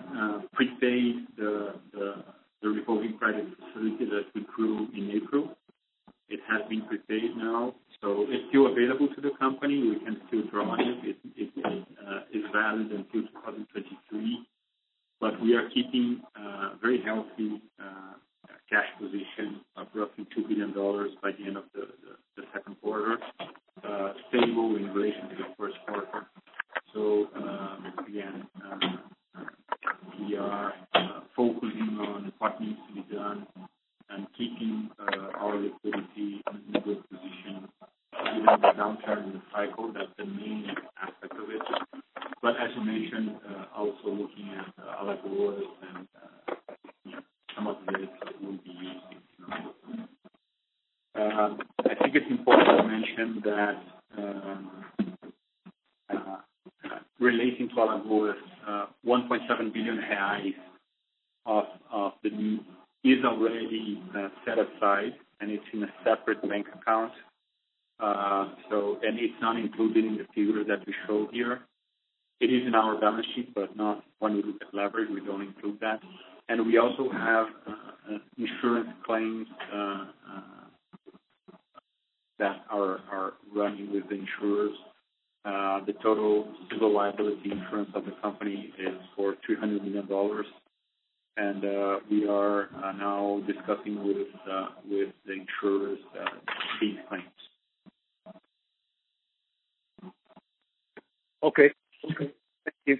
[101.48, 101.70] Okay.
[102.04, 102.30] Okay.
[102.64, 102.96] Thank you.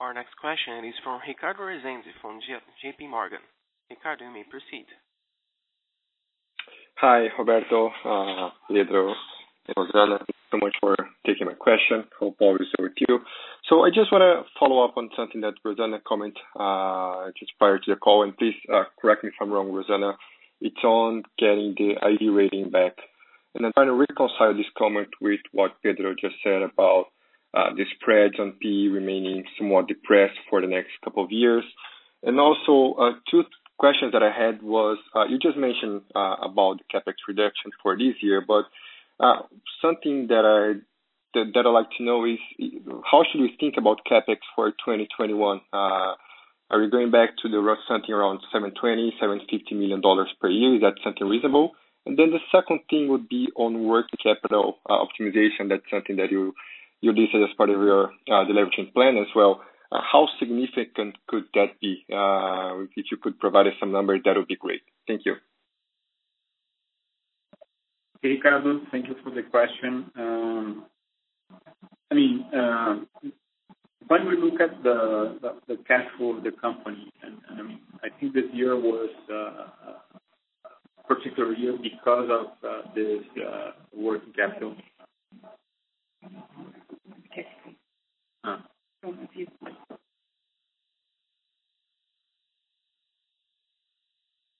[0.00, 3.38] Our next question is from Ricardo Rezende from JP Morgan.
[3.90, 4.86] Ricardo, you may proceed.
[6.96, 9.14] Hi, Roberto, uh, Pedro,
[9.68, 10.18] and Rosana.
[10.18, 12.04] Thank you so much for taking my question.
[12.18, 13.20] Hope all is well with you.
[13.68, 17.78] So I just want to follow up on something that Rosana commented uh, just prior
[17.78, 20.14] to the call, and please uh, correct me if I'm wrong, Rosana.
[20.60, 22.96] It's on getting the IG rating back.
[23.66, 27.06] I'm trying to reconcile this comment with what Pedro just said about
[27.54, 31.64] uh, the spreads on PE remaining somewhat depressed for the next couple of years.
[32.22, 33.44] And also, uh, two
[33.78, 38.14] questions that I had was, uh, you just mentioned about the CapEx reduction for this
[38.20, 38.64] year, but
[39.80, 40.80] something that I
[41.34, 42.38] that I'd like to know is
[43.04, 45.60] how should we think about CapEx for 2021?
[45.72, 50.02] Are we going back to the rough something around $720, $750 million
[50.40, 50.74] per year?
[50.74, 51.72] Is that something reasonable?
[52.08, 55.68] And then the second thing would be on working capital uh, optimization.
[55.68, 56.54] That's something that you
[57.02, 59.60] you listed as part of your uh, deleveraging plan as well.
[59.92, 62.04] Uh, how significant could that be?
[62.08, 64.80] If you could provide us some numbers, that would be great.
[65.06, 65.34] Thank you.
[68.22, 70.10] Ricardo, thank you for the question.
[70.16, 70.86] Um,
[72.10, 73.06] I mean, um,
[74.08, 75.38] when we look at the
[75.68, 79.10] the cash flow of the company, and I mean, I think this year was
[81.08, 84.74] particular year because of uh, this uh, working capital.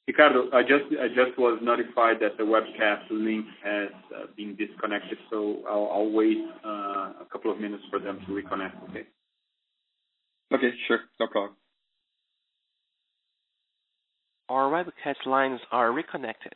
[0.07, 5.18] Ricardo, I just I just was notified that the webcast link has uh, been disconnected,
[5.30, 9.07] so I'll wait a couple of minutes for them to reconnect, okay?
[10.53, 11.01] Okay, sure.
[11.20, 11.57] No problem.
[14.49, 16.55] Our webcast lines are reconnected.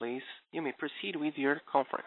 [0.00, 2.06] Please, you may proceed with your conference.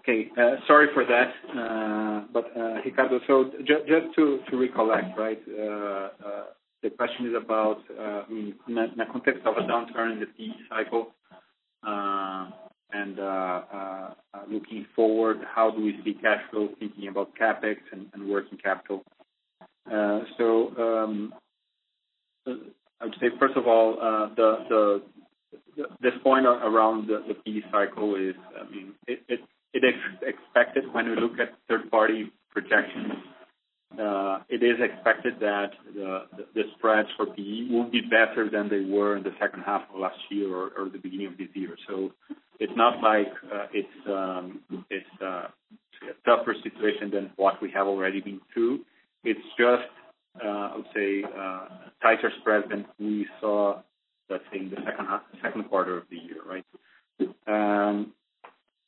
[0.00, 0.30] Okay.
[0.38, 1.32] Uh, sorry for that.
[1.58, 5.40] Uh but uh Ricardo, so just to recollect, right?
[5.48, 6.08] Uh, uh,
[6.82, 7.78] the question is about
[8.30, 11.12] in the context of a downturn in the PE cycle,
[12.92, 13.18] and
[14.50, 19.02] looking forward, how do we see cash flow, thinking about CapEx and working capital.
[19.90, 21.34] Um,
[22.46, 24.28] I would say, first of all, uh,
[26.00, 28.92] this point around the PE cycle is, I mean
[29.72, 33.12] it is expected when we look at third-party projections,
[34.00, 39.16] uh, it is expected that the spreads for PE will be better than they were
[39.16, 41.76] in the second half of last year or the beginning of this year.
[41.88, 42.12] So
[42.60, 44.60] it's not like uh, it's um,
[45.22, 45.48] a
[46.24, 48.80] tougher situation than what we have already been through.
[49.60, 49.92] Just,
[50.42, 51.66] uh, I would say, uh,
[52.00, 53.82] tighter spread than we saw,
[54.30, 55.06] let's say, in the second
[55.42, 56.64] second quarter of the year, right?
[57.46, 58.14] Um,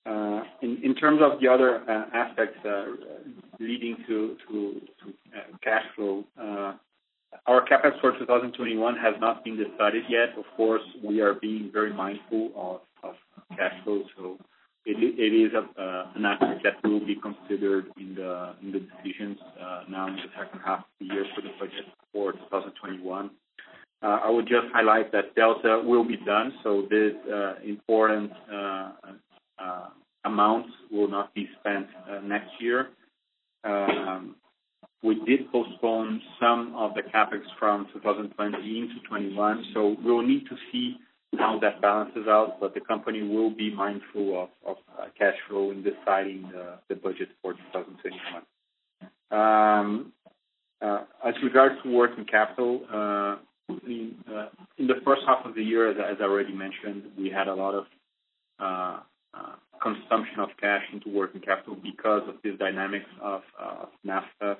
[0.07, 1.83] uh, in terms of the other
[2.15, 2.59] aspects
[3.61, 4.81] leading to to
[5.63, 6.25] cash flow,
[7.47, 10.31] our CapEx for 2021 has not been decided yet.
[10.39, 13.15] Of course, we are being very mindful of
[13.59, 14.05] cash flow.
[14.17, 14.39] So
[14.87, 20.17] it it is an aspect that will be considered in the decisions uh, now in
[20.17, 23.31] the second half of the year for the budget for 2021.
[24.03, 28.33] Uh, I would just highlight that Delta will be done, so this uh, important
[30.25, 31.87] amount will not be spent
[32.25, 32.89] next year.
[33.65, 34.37] Um,
[35.03, 40.57] we did postpone some of the CapEx from 2020 into 2021, so we'll need to
[40.71, 40.97] see
[41.39, 44.77] how that balances out, but the company will be mindful of
[45.19, 46.51] cash flow in deciding
[46.89, 47.29] the budget
[47.73, 48.43] 2021.
[49.33, 50.13] Um,
[50.83, 53.37] uh, as regards to working capital, uh,
[53.71, 53.77] uh,
[54.79, 57.75] in the first half of the year, as I already mentioned, we had a lot
[57.75, 57.87] of
[59.83, 63.43] consumption of cash into working capital because of the dynamics of
[64.05, 64.59] naphtha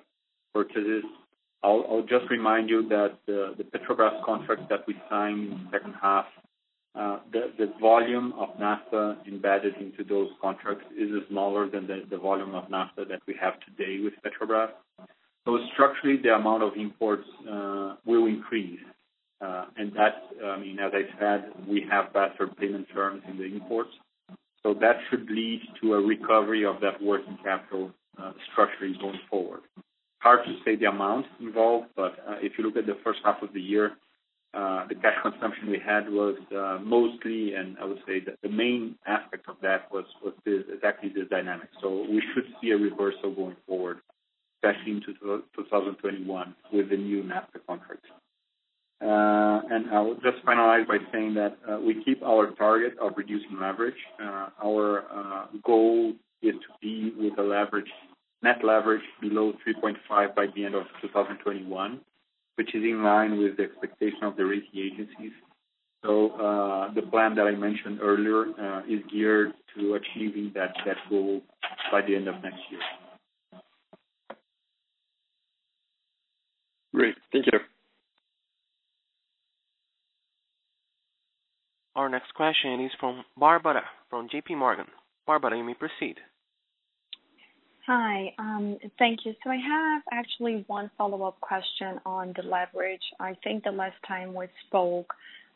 [0.55, 1.05] purchases.
[1.63, 6.27] I'll just remind you that the Petrobras contract that we signed in the second half,
[7.33, 13.05] the volume of naphtha embedded into those contracts is smaller than the volume of naphtha
[13.09, 14.71] that we have today with Petrobras.
[15.45, 18.81] So structurally, the amount of imports uh, will increase.
[19.41, 23.45] Uh, and that, I mean, as I said, we have better payment terms in the
[23.45, 23.91] imports.
[24.63, 29.61] So that should lead to a recovery of that working capital uh, structurally going forward.
[30.19, 33.53] Hard to say the amount involved, but if you look at the first half of
[33.53, 33.93] the year,
[34.63, 38.49] Uh, the cash consumption we had was uh, mostly, and I would say that the
[38.49, 40.05] main aspect of that was
[40.47, 41.69] exactly this dynamic.
[41.81, 43.99] So we should see a reversal going forward,
[44.57, 45.15] especially into
[45.57, 48.09] 2021 with the new naphtha contracts.
[49.01, 53.15] Uh and I will just finalize by saying that uh, we keep our target of
[53.17, 54.03] reducing leverage.
[54.63, 57.93] Our goal is to be with a leverage
[58.43, 62.01] net leverage below 3.5 by the end of 2021,
[62.57, 65.33] which is in line with the expectation of the rating agencies.
[66.05, 68.47] So uh the plan that I mentioned earlier
[68.89, 71.43] is geared to achieving that that goal
[71.91, 72.81] by the end of next year.
[76.95, 77.15] Great.
[77.33, 77.59] Thank you.
[81.95, 84.87] Our next question is from Barbara from JPMorgan.
[85.27, 86.17] Barbara, you may proceed.
[87.87, 88.33] Hi.
[88.39, 89.35] Um, thank you.
[89.43, 93.03] So I have actually one follow-up question on the leverage.
[93.19, 95.13] I think the last time we spoke,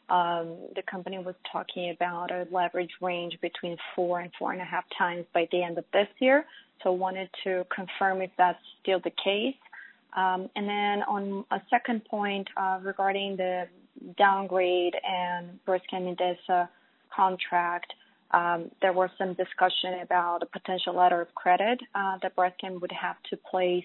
[0.08, 4.64] um, the company was talking about a leverage range between four and four and a
[4.64, 6.44] half times by the end of this year.
[6.82, 9.56] So wanted to confirm if that's still the case.
[10.16, 13.66] Um and then on a second point, uh, regarding the
[14.16, 16.68] downgrade and Braskem Idesa
[17.14, 17.92] contract,
[18.32, 23.16] there was some discussion about a potential letter of credit uh, that Braskem would have
[23.30, 23.84] to place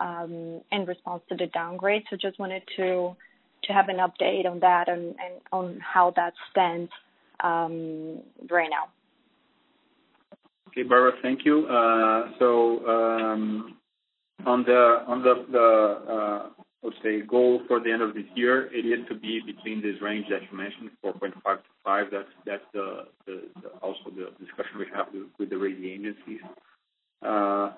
[0.00, 2.04] um, in response to the downgrade.
[2.10, 3.16] So just wanted to
[3.64, 6.90] to have an update on that and and on how that stands
[7.40, 8.20] um,
[8.50, 8.88] right now.
[10.68, 11.12] Okay, Barbara.
[11.20, 11.66] Thank you.
[11.66, 13.76] Uh, so um,
[14.46, 18.86] on the on the, the, let's say, goal for the end of this year, it
[18.86, 22.06] is to be between this range that you mentioned, 4.5 to 5.
[22.10, 22.64] That's that's
[23.82, 25.06] also the discussion we have
[25.38, 26.40] with the rating agencies.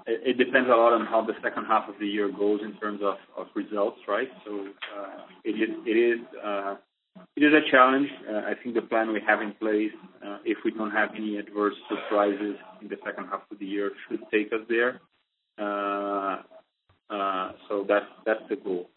[0.07, 3.01] It depends a lot on how the second half of the year goes in terms
[3.03, 4.29] of results, right?
[4.45, 6.77] So uh, it is it is uh,
[7.37, 8.09] it is a challenge.
[8.29, 9.93] I think the plan we have in place,
[10.45, 14.21] if we don't have any adverse surprises in the second half of the year, should
[14.31, 15.01] take us there.
[17.13, 18.89] Uh, so that's the goal.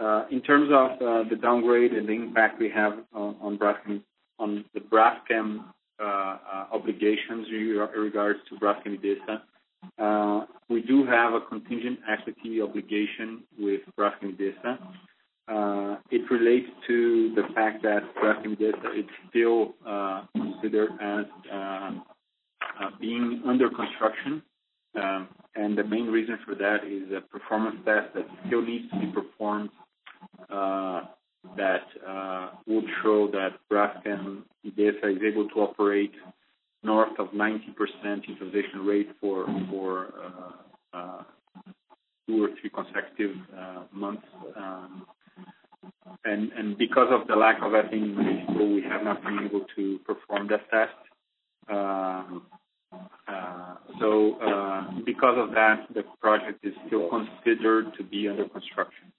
[0.00, 4.02] Uh, in terms of uh, the downgrade and the impact we have on Braskem,
[4.38, 5.64] on the Braskem
[6.72, 14.36] obligations in regards to Braskem Idesa, we do have a contingent equity obligation with Braskem
[14.36, 14.78] Idesa.
[16.10, 19.74] it relates to the fact that Braskem Idesa is still
[20.34, 21.26] considered as
[23.00, 24.42] being under construction.
[25.82, 29.70] The main reason for that is a performance test that still needs to be performed
[30.50, 31.02] uh
[31.56, 36.12] that uh would show that Braskem Idesa is able to operate
[36.84, 40.12] north of 90% utilization rate for for
[42.28, 43.34] two or three consecutive
[43.92, 44.26] months.
[44.56, 45.06] Um
[46.24, 48.14] and and because of the lack of ethane
[48.58, 50.94] we have not been able to perform that test.
[54.02, 59.12] Uh, because of that, the project is still considered to be under construction.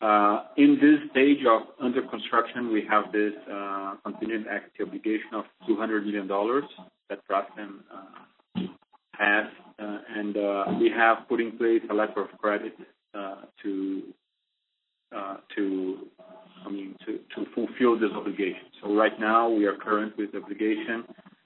[0.00, 5.44] Uh, in this stage of under construction, we have this uh, contingent equity obligation of
[5.68, 6.26] $200 million
[7.08, 7.80] that Braskem
[9.12, 9.46] has.
[9.78, 10.34] And
[10.80, 12.74] we have put in place a letter of credit
[13.14, 14.02] uh to
[15.14, 15.98] uh to
[16.66, 18.66] I mean to fulfill this obligation.
[18.82, 21.04] So right now, we are current with the obligation.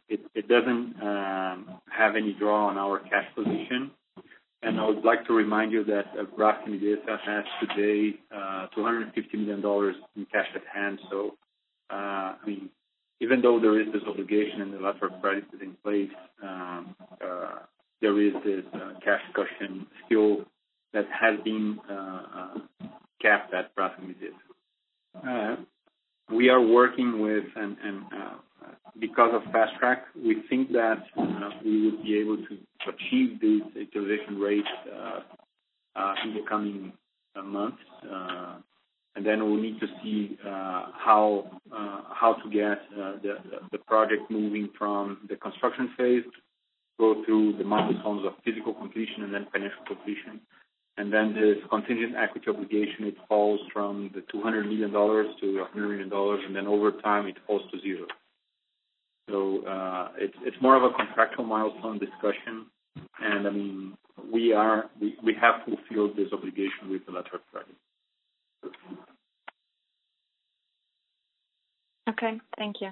[0.09, 1.68] It doesn't um,
[1.99, 3.91] have any draw on our cash position.
[4.63, 9.35] And I would like to remind you that uh, Braskem Idesa has today uh, $250
[9.35, 10.99] million in cash at hand.
[11.11, 11.37] So
[11.91, 12.69] uh I mean
[13.21, 16.11] even though there is this obligation and the letter of credit is in place,
[16.43, 17.59] um, uh,
[18.01, 18.65] there is this
[19.05, 20.45] cash cushion still
[20.93, 21.79] that has been
[23.21, 24.15] capped at Braskem.
[26.31, 27.77] We are working with, and
[29.01, 32.55] because of Fast Track, we think that uh, we would be able to
[32.93, 35.21] achieve these utilization rates uh,
[35.97, 36.93] uh, in the coming
[37.45, 37.79] months.
[38.03, 38.57] Uh
[39.19, 41.51] and then we'll need to see how
[42.21, 42.79] how to get
[43.73, 46.23] the project moving from the construction phase,
[47.01, 50.41] go through the milestones of physical completion and then financial completion.
[50.99, 56.11] And then this contingent equity obligation, it falls from the $200 million to $100 million,
[56.13, 58.07] and then over time, it falls to zero.
[60.21, 62.67] It's more of a contractual milestone discussion.
[63.21, 63.97] And I mean,
[64.33, 67.75] we are we have fulfilled this obligation with the letter of credit.
[72.09, 72.41] Okay.
[72.57, 72.91] Thank you.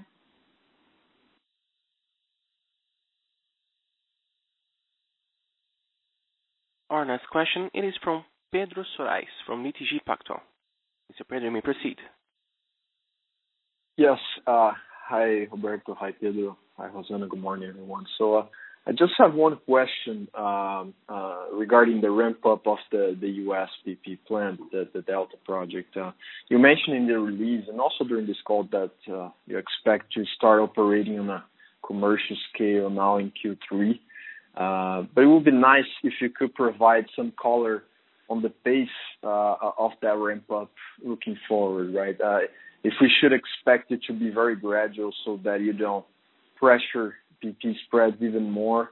[6.89, 10.41] Our next question is from Pedro Soares from BTG Pactual.
[11.13, 11.29] Mr.
[11.29, 11.97] Pedro, you may proceed.
[13.97, 14.19] Yes.
[14.47, 14.73] Uh,
[15.09, 15.95] hi, Roberto.
[15.99, 16.57] Hi, Pedro.
[16.79, 17.27] Hi, Rosana.
[17.27, 18.05] Good morning, everyone.
[18.19, 18.47] So uh,
[18.87, 23.71] I just have one question um, uh, regarding the ramp-up of the U.S.
[23.87, 25.97] PP plant, the Delta project.
[25.97, 26.13] Uh,
[26.51, 30.61] you mentioned in the release and also during this call that you expect to start
[30.61, 31.45] operating on a
[31.87, 33.99] commercial scale now in Q3.
[35.15, 37.85] But It would be nice if you could provide some color
[38.29, 38.89] on the pace
[39.23, 40.71] of that ramp-up
[41.03, 42.19] looking forward, right?
[42.85, 46.05] If we should expect it to be very gradual so that you don't
[46.57, 48.91] pressure PP spreads even more.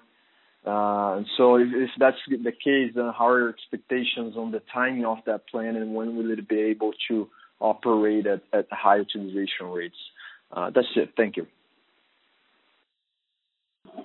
[0.66, 5.04] Uh, and so if that's the case, then how are your expectations on the timing
[5.04, 7.28] of that plant, and when will it be able to
[7.60, 9.96] operate at high utilization rates?
[10.50, 11.10] Uh, that's it.
[11.16, 11.46] Thank you.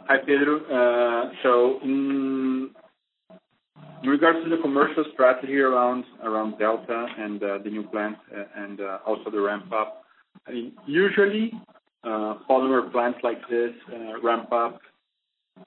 [0.07, 0.57] Hi, Pedro.
[0.65, 2.67] Uh, so mm,
[4.03, 8.17] in regards to the commercial strategy around around Delta and the new plant
[8.55, 10.03] and also the ramp-up,
[10.45, 11.53] I mean, usually
[12.01, 14.79] Uh, polymer plants like this uh, ramp up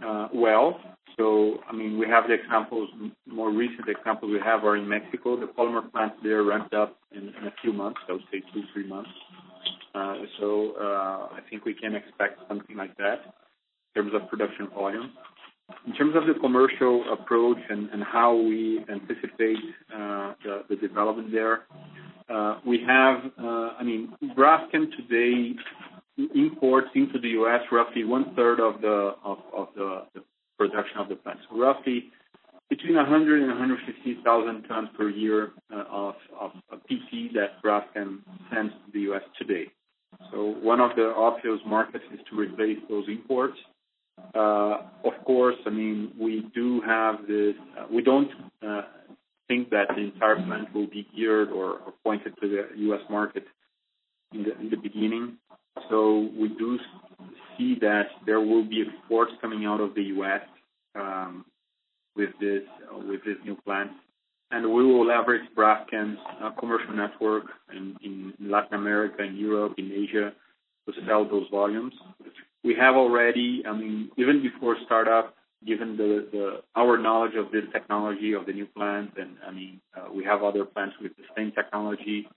[0.03, 0.81] uh, well.
[1.19, 2.89] So I mean, we have the examples,
[3.27, 5.39] more recent examples we have are in Mexico.
[5.39, 8.89] The polymer plants there ramped up in a few months, I would say two, three
[8.89, 9.11] months.
[10.41, 13.35] So, I think we can expect something like that
[13.95, 15.13] in terms of production volume.
[15.87, 19.59] In terms of the commercial approach and how we anticipate
[19.91, 21.65] the development there,
[22.67, 25.55] we have, I mean, Braskem today
[26.35, 27.61] imports into the U.S.
[27.71, 30.23] roughly one-third of the of of the the
[30.59, 31.39] production of the plant.
[31.51, 32.11] So Roughly
[32.69, 38.21] between 100 and 150,000 tons per year of of, of PP that Braskem
[38.53, 39.23] sends to the U.S.
[39.39, 39.71] today.
[40.31, 43.59] So one of the obvious markets is to replace those imports.
[44.35, 47.55] Uh, Of course, I mean we do have this,
[47.91, 48.31] we don't
[48.67, 48.83] uh,
[49.49, 53.01] think that the entire plant will be geared or or pointed to the U.S.
[53.11, 53.45] market
[54.33, 55.39] in the, in the beginning.
[55.89, 56.79] So we do
[57.57, 60.41] see that there will be exports coming out of the U.S.
[62.17, 62.63] with this
[63.45, 63.91] new plant.
[64.51, 66.19] And we will leverage Braskem's
[66.59, 67.45] commercial network
[67.75, 70.33] in Latin America, in Europe, in Asia,
[70.87, 71.95] to sell those volumes.
[72.65, 75.35] We have already, I mean, even before startup,
[75.67, 75.99] given
[76.75, 80.43] our knowledge of this technology, of the new plant, and I mean uh we have
[80.43, 82.29] other plants with the same technology.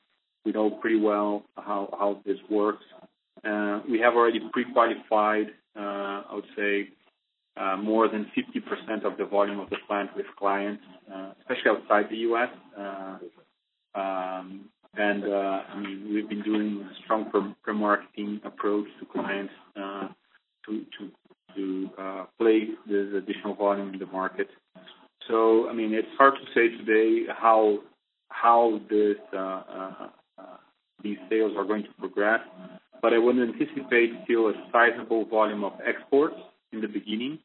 [0.46, 2.84] We know pretty well how this works.
[3.46, 6.90] Uh, we have already pre-qualified, uh, I would say,
[7.58, 10.84] uh, more than 50% of the volume of the plant with clients,
[11.42, 12.50] especially outside the U.S.
[13.94, 15.24] Um, and
[16.10, 19.54] we've been doing a strong pre-marketing approach to clients
[20.66, 21.90] to
[22.40, 24.50] place this additional volume in the market.
[25.28, 27.80] So I mean it's hard to say today how
[28.30, 30.08] how this uh uh
[31.04, 32.42] these sales are going to progress,
[33.06, 36.38] but I would anticipate still a sizable volume of exports
[36.72, 37.38] in the beginning,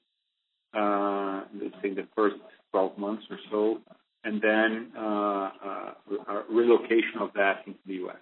[0.73, 2.37] uh, let's say the first
[2.71, 3.79] 12 months or so,
[4.25, 8.17] and then uh, a relocation of that into the U.S.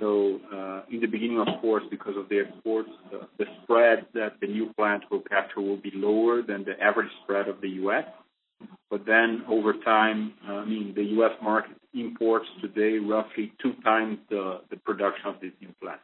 [0.00, 2.90] So uh in the beginning, of course, because of the exports,
[3.38, 7.48] the spread that the new plant will capture will be lower than the average spread
[7.48, 8.04] of the U.S.
[8.90, 11.32] But then over time, uh, I mean the U.S.
[11.42, 16.00] market imports today roughly two times the production of this new plant.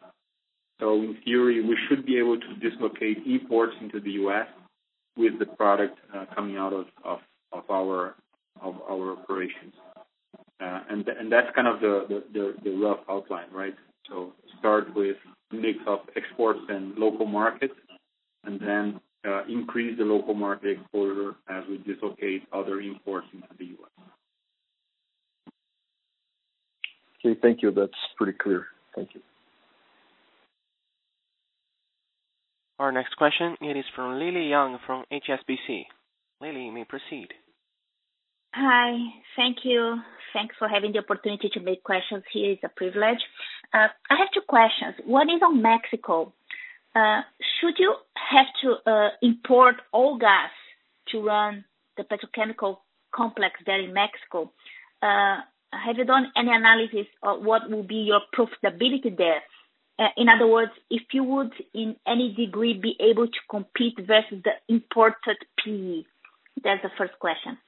[0.81, 4.47] So in theory, we should be able to dislocate imports into the U.S.
[5.17, 5.99] with the product
[6.35, 6.87] coming out of
[7.71, 8.15] our
[8.63, 9.75] of our operations.
[10.61, 10.81] Uh
[11.31, 13.75] that's kind of the rough outline, right?
[14.09, 15.17] So start with
[15.53, 17.75] mix of exports and local markets,
[18.45, 19.01] and then
[19.49, 24.07] increase the local market exposure as we dislocate other imports into the U.S.
[27.23, 27.71] Okay, thank you.
[27.71, 28.67] That's pretty clear.
[28.95, 29.21] Thank you.
[32.81, 35.85] Our next question is from Lily Yang from HSBC.
[36.41, 37.29] Lily, you may proceed.
[38.55, 38.97] Hi.
[39.37, 39.97] Thank you.
[40.33, 42.53] Thanks for having the opportunity to make questions here.
[42.53, 43.21] It's a privilege.
[43.75, 44.95] Uh, I have two questions.
[45.05, 46.33] One is on Mexico.
[46.97, 47.21] Uh,
[47.61, 50.51] should you have to uh, import all gas
[51.09, 51.67] to run
[51.99, 52.79] the petrochemical
[53.15, 54.51] complex there in Mexico,
[55.03, 59.43] have you done any analysis of what will be your profitability there?
[60.17, 64.53] In other words, if you would, in any degree, be able to compete versus the
[64.69, 66.05] imported PE?
[66.65, 67.59] That's the first question.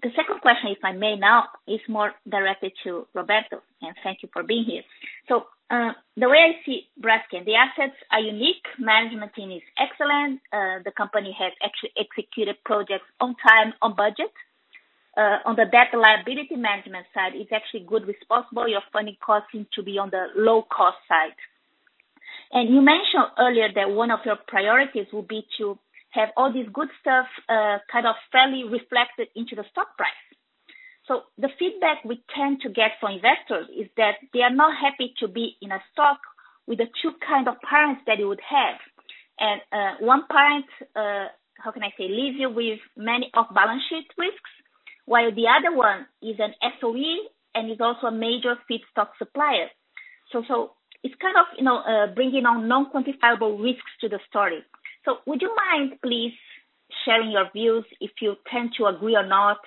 [0.00, 4.28] The second question, if I may now, is more directed to Roberto, and thank you
[4.32, 4.82] for being here.
[5.28, 10.40] So uh, the way I see Braskem, the assets are unique, management team is excellent.
[10.52, 14.32] Uh, The company has actually executed projects on time, on budget.
[15.18, 18.68] On the debt liability management side, it's actually good, responsible.
[18.68, 21.34] Your funding costs seem to be on the low-cost side.
[22.52, 25.76] And you mentioned earlier that one of your priorities will be to
[26.10, 30.22] have all this good stuff uh, kind of fairly reflected into the stock price.
[31.06, 35.14] So the feedback we tend to get from investors is that they are not happy
[35.20, 36.20] to be in a stock
[36.66, 38.76] with the two kind of parents that you would have.
[39.40, 44.06] And uh, one parent, uh, how can I say, leaves you with many off-balance sheet
[44.16, 44.50] risks,
[45.08, 49.68] while the other one is an SOE and is also a major feedstock supplier.
[50.30, 54.62] So, so it's kind of you know uh, bringing on non-quantifiable risks to the story.
[55.04, 56.34] So, would you mind, please,
[57.04, 59.58] sharing your views if you tend to agree or not?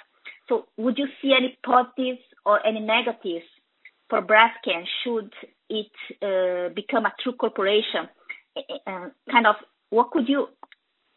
[0.48, 3.46] So, would you see any positives or any negatives
[4.10, 5.34] for Braskem should
[5.70, 8.10] it uh, become a true corporation?
[8.86, 9.56] Uh, kind of,
[9.90, 10.50] what could you,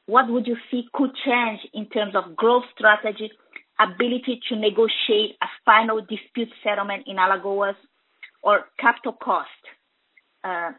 [0.07, 3.31] what would you see could change in terms of growth strategy,
[3.79, 7.75] ability to negotiate a final dispute settlement in Alagoas
[8.43, 9.49] or capital cost,
[10.45, 10.73] uh,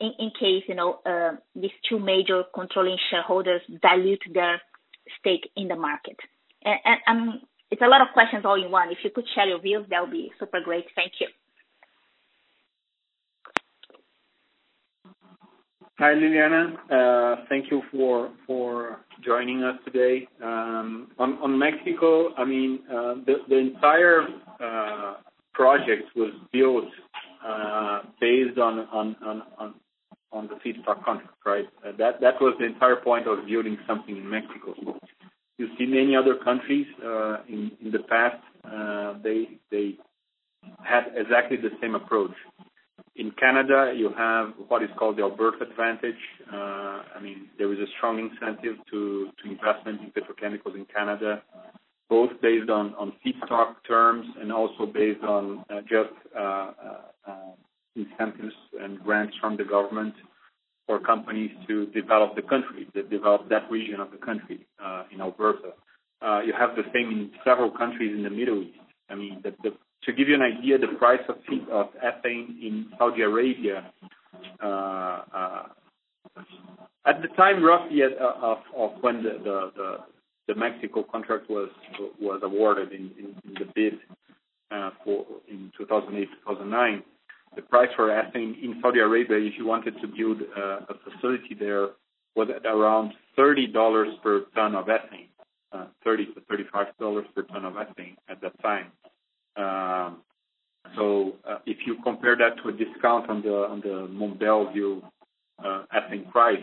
[0.00, 4.60] in in, case you know uh, these two major controlling shareholders dilute their
[5.18, 6.16] stake in the market?
[6.64, 7.40] And and um,
[7.70, 8.90] it's a lot of questions all in one.
[8.90, 10.86] If you could share your views, that would be super great.
[10.94, 11.28] Thank you.
[15.98, 16.76] Hi, Liliana.
[16.90, 18.30] Uh, thank you for
[19.24, 20.28] joining us today.
[20.44, 24.26] Um, on Mexico, I mean, uh, the entire
[24.62, 25.14] uh,
[25.54, 26.84] project was built
[28.20, 28.76] based on
[30.32, 31.64] the feedstock contract, right?
[31.96, 34.74] That was the entire point of building something in Mexico.
[35.56, 36.86] You see many other countries
[37.48, 38.36] in the past,
[39.24, 39.94] they
[40.84, 42.32] had exactly the same approach.
[43.18, 46.20] In Canada, you have what is called the Alberta Advantage.
[46.52, 46.56] Uh,
[47.16, 51.42] I mean, there is a strong incentive to investment in petrochemicals in Canada,
[52.10, 52.94] both based on
[53.24, 56.72] feedstock terms and also based on uh, just uh,
[57.94, 60.14] incentives and grants from the government
[60.86, 64.66] for companies to develop the country, to develop that region of the country,
[65.10, 65.72] in Alberta.
[66.44, 68.78] You have the same in several countries in the Middle East.
[70.04, 73.92] To give you an idea, the price of ethane in Saudi Arabia
[74.62, 75.62] uh, uh,
[77.06, 79.98] At the time, roughly, uh, of when the
[80.48, 81.70] the Mexico contract was
[82.20, 83.98] was awarded in in the bid
[85.04, 87.02] for in 2008, 2009,
[87.54, 91.88] the price for ethane in Saudi Arabia, if you wanted to build a facility there,
[92.34, 95.28] was at around $30 per ton of ethane.
[96.06, 98.86] $30-$35 per ton of ethane at that time.
[99.56, 100.22] Um,
[100.94, 105.02] so uh, if you compare that to a discount on the Mont Belvieu
[105.62, 106.62] ethane price,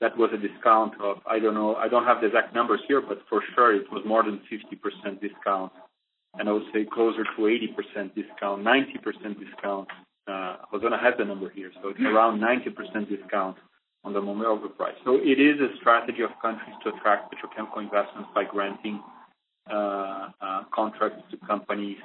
[0.00, 3.00] that was a discount of, I don't know, I don't have the exact numbers here,
[3.00, 5.72] but for sure it was more than 50% discount.
[6.38, 9.88] And I would say closer to 80% discount, 90% discount.
[10.28, 11.70] Uh, Rosana has the number here.
[11.82, 13.56] So it's around 90% discount
[14.04, 14.94] on the Mont Belvieu price.
[15.04, 19.00] So it is a strategy of countries to attract petrochemical investments by granting
[19.70, 20.28] uh,
[20.74, 21.96] contracts to companies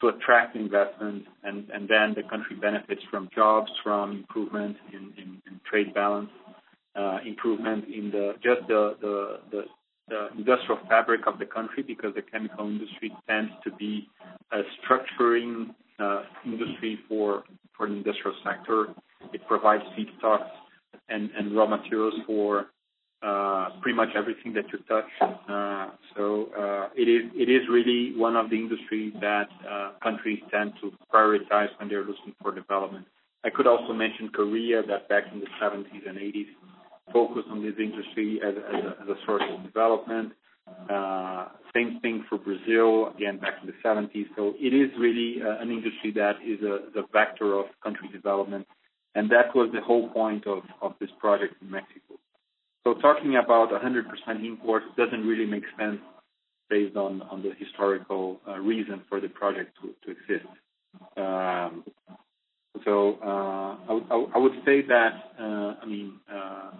[0.00, 5.12] to attract investment, and and then the country benefits from jobs, from improvement in
[5.46, 6.30] in trade balance,
[6.96, 9.64] uh, improvement in the just the the
[10.08, 14.08] the industrial fabric of the country, because the chemical industry tends to be
[14.52, 17.44] a structuring uh, industry for
[17.76, 18.86] for the industrial sector.
[19.32, 20.50] It provides feedstocks
[21.08, 22.66] and, and raw materials for
[23.20, 25.10] Uh, pretty much everything that you touch.
[25.20, 29.48] Uh, so uh, it is really one of the industries that
[30.00, 33.04] countries tend to prioritize when they're looking for development.
[33.44, 36.46] I could also mention Korea, that back in the '70s and '80s,
[37.12, 40.32] focused on this industry as a source of development.
[41.74, 44.26] Same thing for Brazil, again, back in the '70s.
[44.38, 48.68] It is really an industry that is a vector of country development,
[49.16, 50.62] and that was the whole point of
[51.00, 52.14] this project in Mexico.
[52.94, 56.00] Talking about 100% imports doesn't really make sense
[56.70, 60.48] based on on the historical uh, reason for the project to exist.
[61.16, 61.84] Um,
[62.84, 63.76] so, uh,
[64.34, 66.70] I would say that uh, i mean uh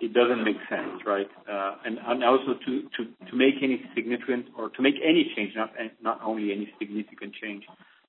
[0.00, 1.28] it doesn't make sense, right?
[1.50, 5.70] Uh and also to to to make any significant or to make any change, not
[6.00, 7.64] not only any significant change,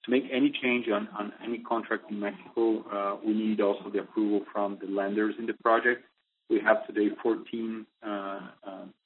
[0.05, 4.77] to make any change on any contract in Mexico, we need also the approval from
[4.81, 6.01] the lenders in the project.
[6.49, 7.85] We have today 14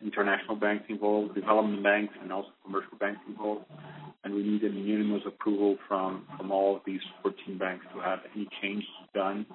[0.01, 3.65] international banks involved, development banks, and also commercial banks involved,
[4.23, 8.47] and we need a unanimous approval from all of these 14 banks to have any
[8.61, 9.45] change done.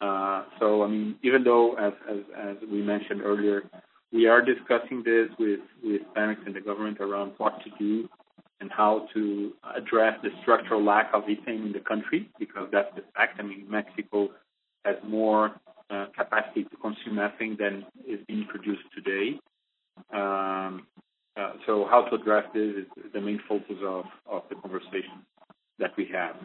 [0.00, 3.62] Uh so I mean, even though, as we mentioned earlier,
[4.12, 5.60] we are discussing this with
[6.14, 8.08] banks and the government around what to do
[8.60, 13.02] and how to address the structural lack of ethane in the country, because that's the
[13.14, 13.38] fact.
[13.38, 14.28] I mean, Mexico
[14.84, 15.52] has more
[16.16, 19.38] capacity to consume ethane than is being produced today.
[21.66, 25.26] So, how to address this is the main focus of of the conversation
[25.78, 26.36] that we have.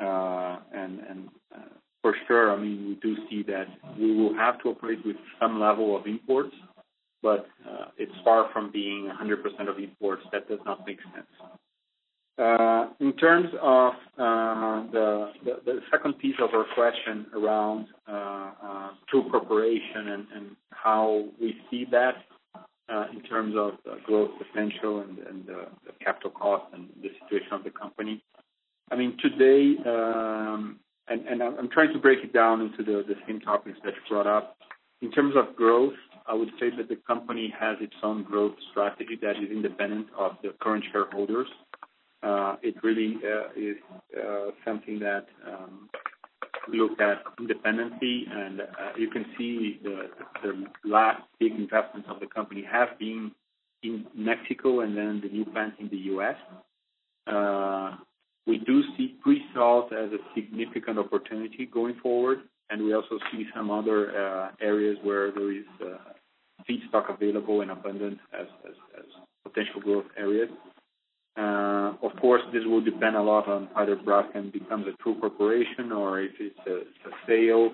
[0.00, 1.58] Uh, and uh,
[2.02, 3.66] for sure, I mean we do see that
[3.98, 6.54] we will have to operate with some level of imports,
[7.22, 10.22] but uh, it's far from being 100% of imports.
[10.32, 11.26] That does not make sense.
[13.00, 15.32] In terms of the
[15.64, 17.86] the second piece of our question around
[19.14, 22.16] True Corporation and how we see that
[22.92, 25.66] uh, in terms of growth potential and the
[26.04, 28.24] capital cost and the situation of the company.
[28.90, 33.78] I mean, today, um, and I'm trying to break it down into the same topics
[33.84, 34.56] that you brought up.
[35.00, 35.94] In terms of growth,
[36.26, 40.32] I would say that the company has its own growth strategy that is independent of
[40.42, 41.46] the current shareholders.
[42.24, 43.76] Uh, it really uh, is
[44.64, 45.83] something that we
[46.72, 48.64] look at independently, and uh,
[48.96, 50.08] you can see the
[50.84, 53.32] last big investments of the company have been
[53.82, 56.36] in Mexico and then the new plant in the U.S.
[57.26, 57.96] Uh,
[58.46, 63.70] we do see pre-salt as a significant opportunity going forward, and we also see some
[63.70, 65.64] other uh, areas where there is
[66.68, 68.46] feedstock available and abundant as
[69.44, 70.48] potential growth areas.
[71.36, 75.90] Uh, of course, this will depend a lot on either Braskem becomes a True Corporation
[75.90, 76.82] or if it's a
[77.26, 77.70] sale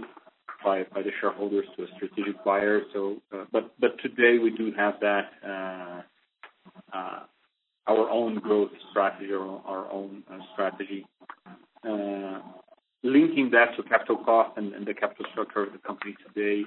[0.65, 2.81] by by the shareholders to a strategic buyer.
[2.93, 6.03] So uh but today we do have that, uh,
[6.97, 7.20] uh,
[7.87, 10.23] our own growth strategy or our own
[10.53, 11.07] strategy.
[13.03, 16.65] Linking that to capital cost and the capital structure of the company today,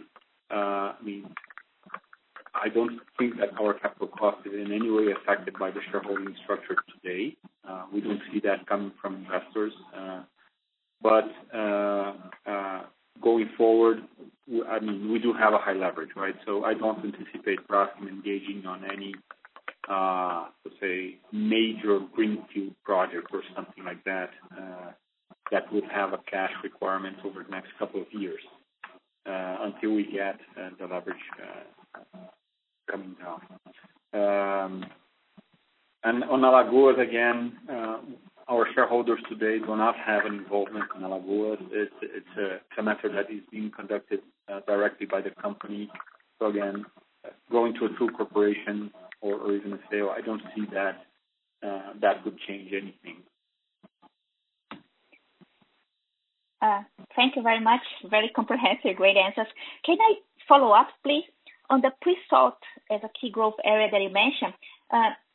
[2.64, 6.34] I don't think that our capital cost is in any way affected by the shareholding
[6.46, 7.36] structure today.
[7.68, 9.74] Uh, we don't see that coming from investors.
[9.94, 10.24] Uh,
[11.02, 12.84] but uh,
[13.22, 13.98] going forward,
[14.70, 16.36] I mean, we do have a high leverage, right?
[16.46, 19.14] So I don't anticipate Braskem engaging on any,
[20.64, 24.30] let's say, major greenfield project or something like that
[25.52, 28.42] that would have a cash requirement over the next couple of years.
[29.26, 30.40] until we get
[30.80, 31.18] the leverage
[32.90, 33.40] coming down.
[34.14, 34.86] Um
[36.06, 37.58] on Alagoas, again,
[38.50, 41.60] our shareholders today do not have an involvement in Alagoas.
[41.72, 44.20] It's a matter that is being conducted
[44.68, 45.90] directly by the company.
[46.40, 46.86] So again,
[47.50, 48.92] going to a true corporation
[49.22, 51.06] or even a sale, I don't see that
[51.66, 53.24] uh that would change anything.
[57.16, 57.82] Thank you very much.
[58.10, 58.96] Very comprehensive.
[58.96, 59.48] Great answers.
[59.86, 60.16] Can I
[60.48, 61.26] follow up, please?
[61.74, 62.62] On the pre-salt
[62.96, 64.54] as a key growth area that you mentioned,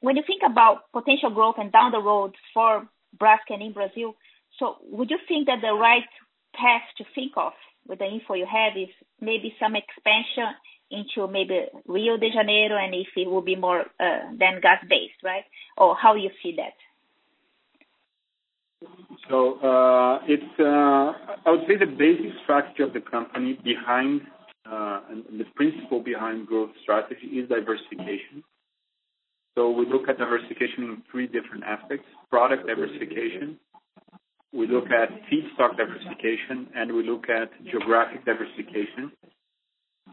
[0.04, 2.86] when you think about potential growth and down the road for
[3.20, 4.14] Braskem in Brazil,
[4.58, 6.10] so would you think that the right
[6.54, 7.54] path to think of
[7.88, 10.50] with the info you have is maybe some expansion
[10.98, 15.44] into maybe Rio de Janeiro, and if it will be more than gas-based, right?
[15.76, 16.76] Or how you see that?
[19.28, 21.06] So uh it's uh
[21.44, 24.20] I would say the basic strategy of the company behind,
[24.70, 28.44] Uh, and the principle behind growth strategy is diversification.
[29.54, 32.04] So we look at diversification in three different aspects.
[32.30, 33.58] Product diversification,
[34.52, 39.10] we look at feedstock diversification, and we look at geographic diversification.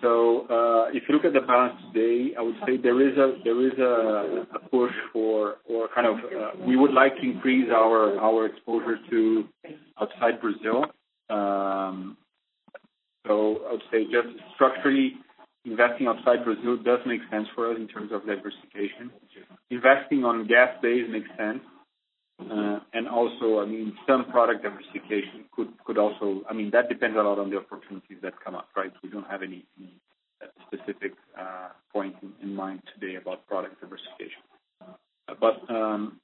[0.02, 4.60] So uh if you look at the balance today, I would say there is a
[4.72, 9.46] push for, or kind of, uh, we would like to increase our exposure to
[10.02, 10.86] outside Brazil.
[11.30, 12.18] Um,
[13.34, 15.14] I would say just structurally
[15.66, 19.12] investing outside Brazil does make sense for us in terms of diversification.
[19.72, 21.62] Investing on gas-based makes sense.
[22.40, 26.42] Uh, and also, I mean, some product diversification could also.
[26.50, 28.92] I mean, that depends a lot on the opportunities that come up, right?
[29.02, 29.66] We don't have any
[30.68, 34.44] specific uh, point in mind today about product diversification.
[35.40, 36.20] But um,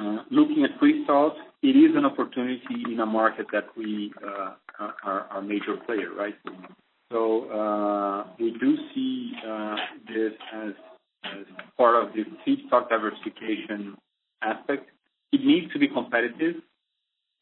[0.00, 4.12] uh, looking at pre-salt, it is an opportunity in a market that we
[4.78, 6.34] a major player, right?
[7.12, 9.76] So uh we do see uh,
[10.08, 10.72] this as
[11.76, 13.96] part of the feedstock diversification
[14.42, 14.90] aspect.
[15.32, 16.56] It needs to be competitive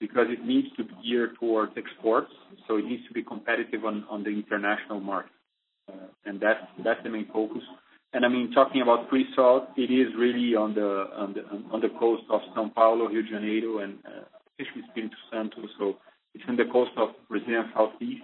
[0.00, 2.32] because it needs to gear towards exports,
[2.66, 5.32] so it needs to be competitive on the international market.
[5.88, 7.62] Uh, and that's that's the main focus.
[8.12, 13.06] And I mean, talking about pre-salt, it is really on the coast of São Paulo,
[13.06, 14.22] Rio de Janeiro, and uh,
[14.58, 15.60] especially Espírito Santo.
[16.34, 18.22] It's in the coast of Brazilian Southeast.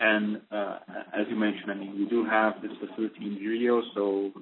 [0.00, 0.78] And uh,
[1.12, 4.32] as you mentioned, I mean, we do have this facility in Rio, so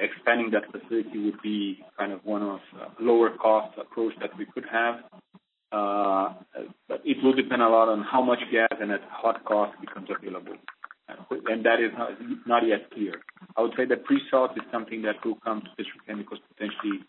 [0.00, 2.60] expanding that facility would be kind of one of
[3.00, 4.96] lower cost approach that we could have.
[5.70, 6.34] Uh,
[6.88, 10.08] but it will depend a lot on how much gas and at what cost becomes
[10.10, 10.56] available.
[11.48, 11.92] And that is
[12.46, 13.20] not yet clear.
[13.56, 17.04] I would say that pre-salt is something that will come to petrochemicals potentially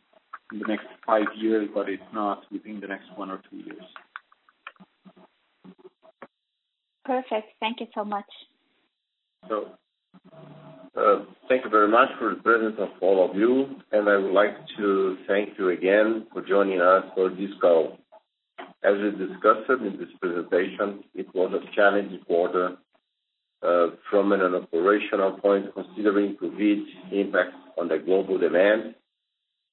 [0.51, 3.83] in the next five years, but it's not within the next one or two years.
[7.05, 7.47] Perfect.
[7.59, 8.25] Thank you so much.
[9.49, 9.71] So,
[10.95, 14.31] uh, thank you very much for the presence of all of you, and I would
[14.31, 17.97] like to thank you again for joining us for this call.
[18.83, 22.77] As we discussed in this presentation, it was a challenging quarter
[23.63, 28.95] uh, from an operational point, considering COVID impact on the global demand.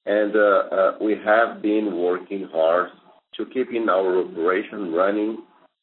[0.07, 2.89] Uh, uh, we have been working hard
[3.35, 5.37] to keeping our operation running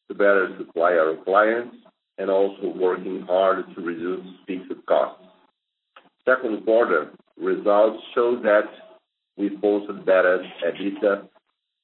[0.09, 1.77] to better supply our clients
[2.19, 5.23] and also working hard to reduce fixed costs.
[6.28, 8.65] Second quarter results show that
[9.36, 11.28] we posted better EBITDA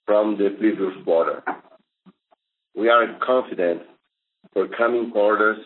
[0.05, 1.43] from the previous quarter.
[2.75, 3.83] We are confident
[4.53, 5.59] for coming quarters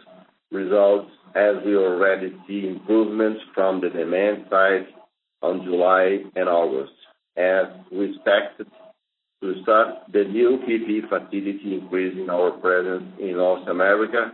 [0.52, 4.86] results as we already see improvements from the demand side
[5.42, 6.92] on July and August,
[7.36, 8.60] as we expect
[9.42, 14.32] to start the new PP facility increasing our presence in North America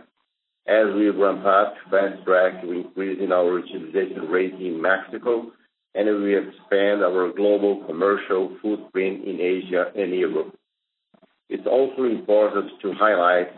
[0.67, 5.51] as we ramp up fast track to increasing our utilization rate in Mexico,
[5.93, 10.57] and we expand our global commercial footprint in Asia and Europe.
[11.49, 13.49] It's also important to highlight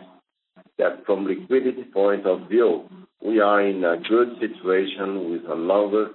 [0.76, 2.84] that from liquidity point of view,
[3.22, 6.10] we are in a good situation with a longer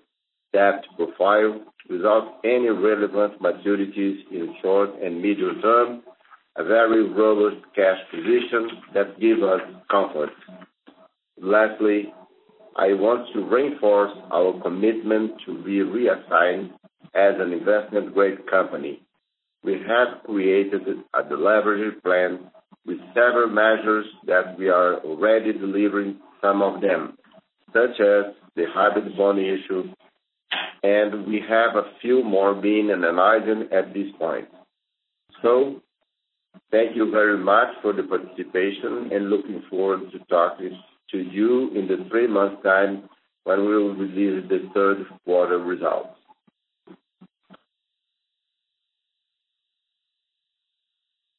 [0.53, 1.59] debt profile
[1.89, 6.03] without any relevant maturities in short and medium term,
[6.55, 10.29] a very robust cash position that give us comfort.
[11.41, 12.13] Lastly,
[12.75, 16.71] I want to reinforce our commitment to be reassigned
[17.15, 19.01] as an investment-grade company.
[19.63, 20.81] We have created
[21.13, 22.51] a deleveraging plan
[22.85, 27.17] with several measures that we are already delivering some of them,
[27.71, 29.83] such as the hybrid bond issue,
[30.83, 34.47] and we have a few more being analyzed at this point.
[35.41, 35.81] So
[36.71, 40.77] thank you very much for the participation and looking forward to talking
[41.11, 43.09] to you in the three months time
[43.43, 46.09] when we will release the third quarter results.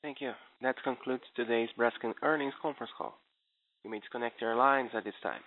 [0.02, 0.32] Thank you.
[0.60, 3.18] That concludes today's Braskem earnings conference call.
[3.84, 5.40] You may disconnect your lines at this time.